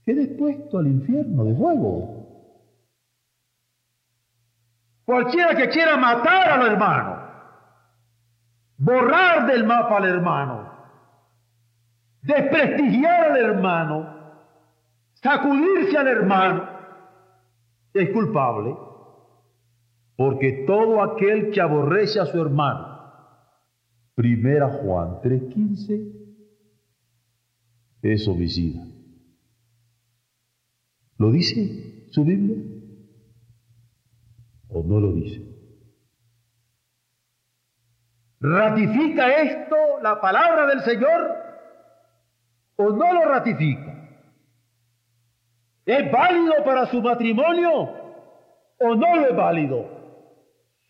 Quede 0.04 0.28
puesto 0.28 0.78
al 0.78 0.86
infierno 0.86 1.44
de 1.44 1.54
fuego. 1.54 2.20
Cualquiera 5.04 5.54
que 5.54 5.68
quiera 5.68 5.96
matar 5.96 6.50
al 6.50 6.66
hermano, 6.66 7.16
borrar 8.76 9.46
del 9.46 9.64
mapa 9.64 9.96
al 9.96 10.04
hermano, 10.04 10.70
desprestigiar 12.22 13.32
al 13.32 13.36
hermano, 13.36 14.06
sacudirse 15.14 15.96
al 15.96 16.06
hermano, 16.06 16.68
es 17.92 18.10
culpable, 18.10 18.76
porque 20.16 20.64
todo 20.66 21.02
aquel 21.02 21.50
que 21.50 21.60
aborrece 21.60 22.20
a 22.20 22.26
su 22.26 22.40
hermano, 22.40 22.86
primera 24.14 24.68
Juan 24.68 25.20
3:15, 25.22 26.19
es 28.03 28.26
homicida. 28.28 28.84
¿Lo 31.18 31.30
dice 31.30 32.07
su 32.11 32.24
Biblia? 32.24 32.57
¿O 34.68 34.82
no 34.82 35.01
lo 35.01 35.12
dice? 35.12 35.42
¿Ratifica 38.40 39.42
esto 39.42 39.76
la 40.03 40.20
palabra 40.20 40.66
del 40.66 40.80
Señor? 40.82 41.40
o 42.80 42.90
no 42.90 43.12
lo 43.12 43.24
ratifica? 43.26 43.94
¿Es 45.84 46.11
válido 46.11 46.64
para 46.64 46.86
su 46.86 47.03
matrimonio 47.03 47.90
o 48.78 48.94
no 48.94 49.20
es 49.20 49.36
válido? 49.36 49.84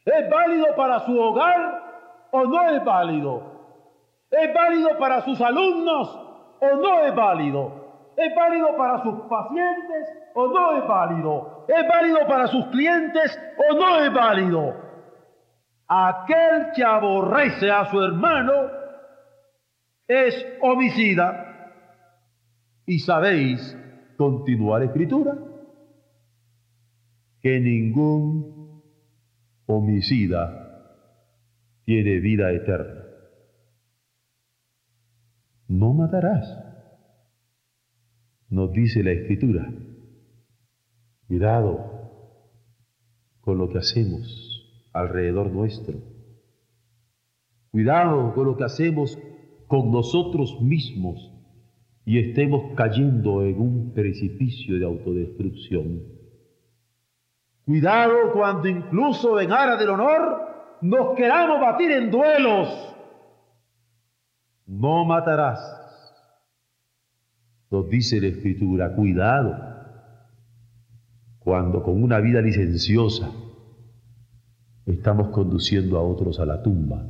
¿Es 0.04 0.30
válido 0.30 0.66
para 0.76 1.00
su 1.00 1.18
hogar 1.18 2.28
o 2.30 2.44
no 2.44 2.70
es 2.70 2.84
válido? 2.84 3.42
¿Es 4.30 4.54
válido 4.54 4.98
para 4.98 5.22
sus 5.22 5.40
alumnos 5.40 6.29
o 6.60 6.76
no 6.76 7.04
es 7.04 7.14
válido? 7.14 8.12
¿Es 8.16 8.34
válido 8.34 8.76
para 8.76 9.02
sus 9.02 9.14
pacientes 9.28 10.08
o 10.34 10.46
no 10.48 10.76
es 10.76 10.86
válido? 10.86 11.66
¿Es 11.68 11.88
válido 11.88 12.26
para 12.26 12.46
sus 12.48 12.66
clientes 12.66 13.38
o 13.70 13.74
no 13.74 13.98
es 14.04 14.12
válido? 14.12 14.74
Aquel 15.88 16.72
que 16.74 16.84
aborrece 16.84 17.70
a 17.70 17.86
su 17.86 18.00
hermano 18.00 18.52
es 20.06 20.46
homicida 20.60 21.50
y 22.86 22.98
sabéis, 22.98 23.76
continuar 24.16 24.82
escritura, 24.82 25.36
que 27.40 27.60
ningún 27.60 28.82
homicida 29.66 30.60
tiene 31.84 32.18
vida 32.18 32.50
eterna. 32.50 32.99
No 35.70 35.94
matarás, 35.94 36.52
nos 38.48 38.72
dice 38.72 39.04
la 39.04 39.12
escritura. 39.12 39.72
Cuidado 41.28 42.10
con 43.40 43.56
lo 43.56 43.68
que 43.68 43.78
hacemos 43.78 44.90
alrededor 44.92 45.52
nuestro. 45.52 45.94
Cuidado 47.70 48.34
con 48.34 48.46
lo 48.46 48.56
que 48.56 48.64
hacemos 48.64 49.16
con 49.68 49.92
nosotros 49.92 50.60
mismos 50.60 51.32
y 52.04 52.18
estemos 52.18 52.74
cayendo 52.74 53.44
en 53.44 53.60
un 53.60 53.94
precipicio 53.94 54.76
de 54.76 54.84
autodestrucción. 54.84 56.02
Cuidado 57.64 58.32
cuando 58.32 58.66
incluso 58.66 59.38
en 59.38 59.52
aras 59.52 59.78
del 59.78 59.90
honor 59.90 60.78
nos 60.80 61.14
queramos 61.16 61.60
batir 61.60 61.92
en 61.92 62.10
duelos. 62.10 62.96
No 64.70 65.04
matarás. 65.04 65.58
Nos 67.72 67.88
dice 67.88 68.20
la 68.20 68.28
Escritura, 68.28 68.94
cuidado 68.94 69.56
cuando 71.40 71.82
con 71.82 72.00
una 72.00 72.20
vida 72.20 72.40
licenciosa 72.40 73.32
estamos 74.86 75.30
conduciendo 75.30 75.98
a 75.98 76.02
otros 76.02 76.38
a 76.38 76.46
la 76.46 76.62
tumba 76.62 77.04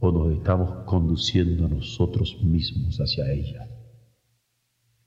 o 0.00 0.12
nos 0.12 0.36
estamos 0.36 0.84
conduciendo 0.84 1.66
nosotros 1.66 2.38
mismos 2.44 2.98
hacia 2.98 3.32
ella. 3.32 3.66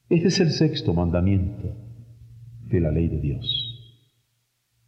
Este 0.09 0.30
es 0.30 0.39
el 0.39 0.49
sexto 0.49 0.91
mandamiento 0.95 1.76
de 2.61 2.82
la 2.82 2.89
ley 2.89 3.07
de 3.09 3.19
Dios. 3.19 4.09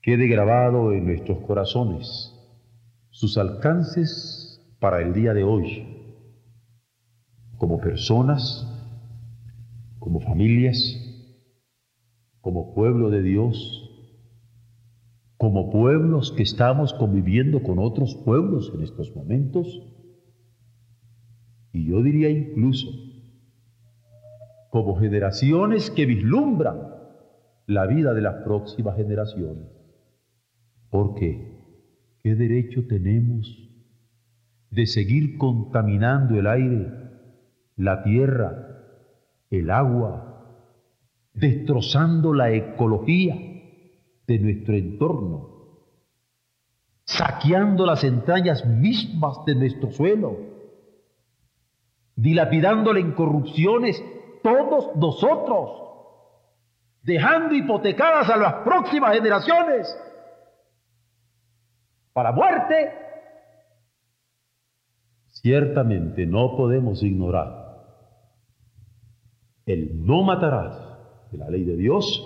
Quede 0.02 0.28
grabado 0.28 0.94
en 0.94 1.06
nuestros 1.06 1.46
corazones 1.46 2.34
sus 3.12 3.38
alcances 3.38 4.76
para 4.80 5.02
el 5.04 5.14
día 5.14 5.36
de 5.36 5.44
hoy, 5.44 6.03
como 7.64 7.80
personas, 7.80 8.68
como 9.98 10.20
familias, 10.20 10.78
como 12.42 12.74
pueblo 12.74 13.10
de 13.10 13.22
Dios, 13.22 13.90
como 15.38 15.72
pueblos 15.72 16.34
que 16.34 16.44
estamos 16.44 16.94
conviviendo 16.94 17.64
con 17.64 17.80
otros 17.80 18.16
pueblos 18.26 18.70
en 18.76 18.84
estos 18.84 19.16
momentos, 19.16 19.82
y 21.72 21.86
yo 21.86 22.04
diría 22.04 22.30
incluso 22.30 22.90
como 24.70 25.00
generaciones 25.00 25.90
que 25.90 26.06
vislumbran 26.06 26.82
la 27.66 27.88
vida 27.88 28.14
de 28.14 28.24
las 28.24 28.44
próximas 28.44 28.98
generaciones. 28.98 29.70
Porque, 30.90 31.62
¿qué 32.24 32.36
derecho 32.36 32.86
tenemos 32.90 33.58
de 34.70 34.86
seguir 34.86 35.38
contaminando 35.38 36.38
el 36.38 36.48
aire, 36.48 37.03
la 37.76 38.04
tierra, 38.04 38.52
el 39.50 39.70
agua, 39.70 40.34
destrozando 41.34 42.34
la 42.34 42.52
ecología 42.52 43.36
de 44.28 44.40
nuestro 44.40 44.76
entorno, 44.76 45.50
saqueando 47.06 47.86
las 47.86 48.04
entrañas 48.04 48.66
mismas 48.66 49.44
de 49.46 49.56
nuestro 49.56 49.92
suelo, 49.92 50.38
dilapidándole 52.16 53.00
en 53.00 53.14
corrupciones 53.14 54.02
todos 54.44 54.96
nosotros, 54.96 55.82
dejando 57.02 57.56
hipotecadas 57.56 58.30
a 58.30 58.38
las 58.38 58.54
próximas 58.64 59.16
generaciones 59.16 59.98
para 62.14 62.32
muerte. 62.32 62.94
Ciertamente 65.30 66.26
no 66.26 66.56
podemos 66.56 67.02
ignorar 67.04 67.63
el 69.66 70.06
no 70.06 70.24
matarás 70.24 71.32
de 71.32 71.38
la 71.38 71.50
ley 71.50 71.64
de 71.64 71.76
Dios 71.78 72.22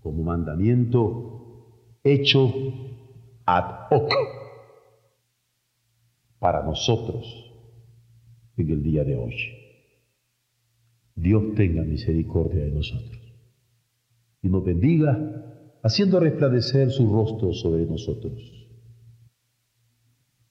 como 0.00 0.22
mandamiento 0.22 1.98
hecho 2.02 2.52
ad 3.46 3.88
hoc 3.90 4.12
para 6.38 6.62
nosotros 6.62 7.24
en 8.56 8.70
el 8.70 8.82
día 8.82 9.04
de 9.04 9.16
hoy. 9.16 9.34
Dios 11.14 11.54
tenga 11.54 11.82
misericordia 11.82 12.64
de 12.64 12.72
nosotros 12.72 13.20
y 14.42 14.48
nos 14.48 14.64
bendiga 14.64 15.78
haciendo 15.82 16.18
resplandecer 16.18 16.90
su 16.90 17.10
rostro 17.10 17.52
sobre 17.52 17.86
nosotros, 17.86 18.34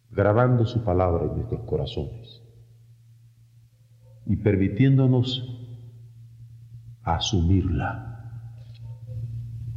grabando 0.10 0.66
su 0.66 0.84
palabra 0.84 1.26
en 1.26 1.36
nuestros 1.36 1.62
corazones 1.66 2.43
y 4.26 4.38
permitiéndonos 4.38 5.50
asumirla 7.04 8.14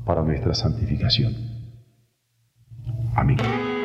para 0.05 0.23
nuestra 0.23 0.55
santificación. 0.55 1.35
Amén. 3.15 3.76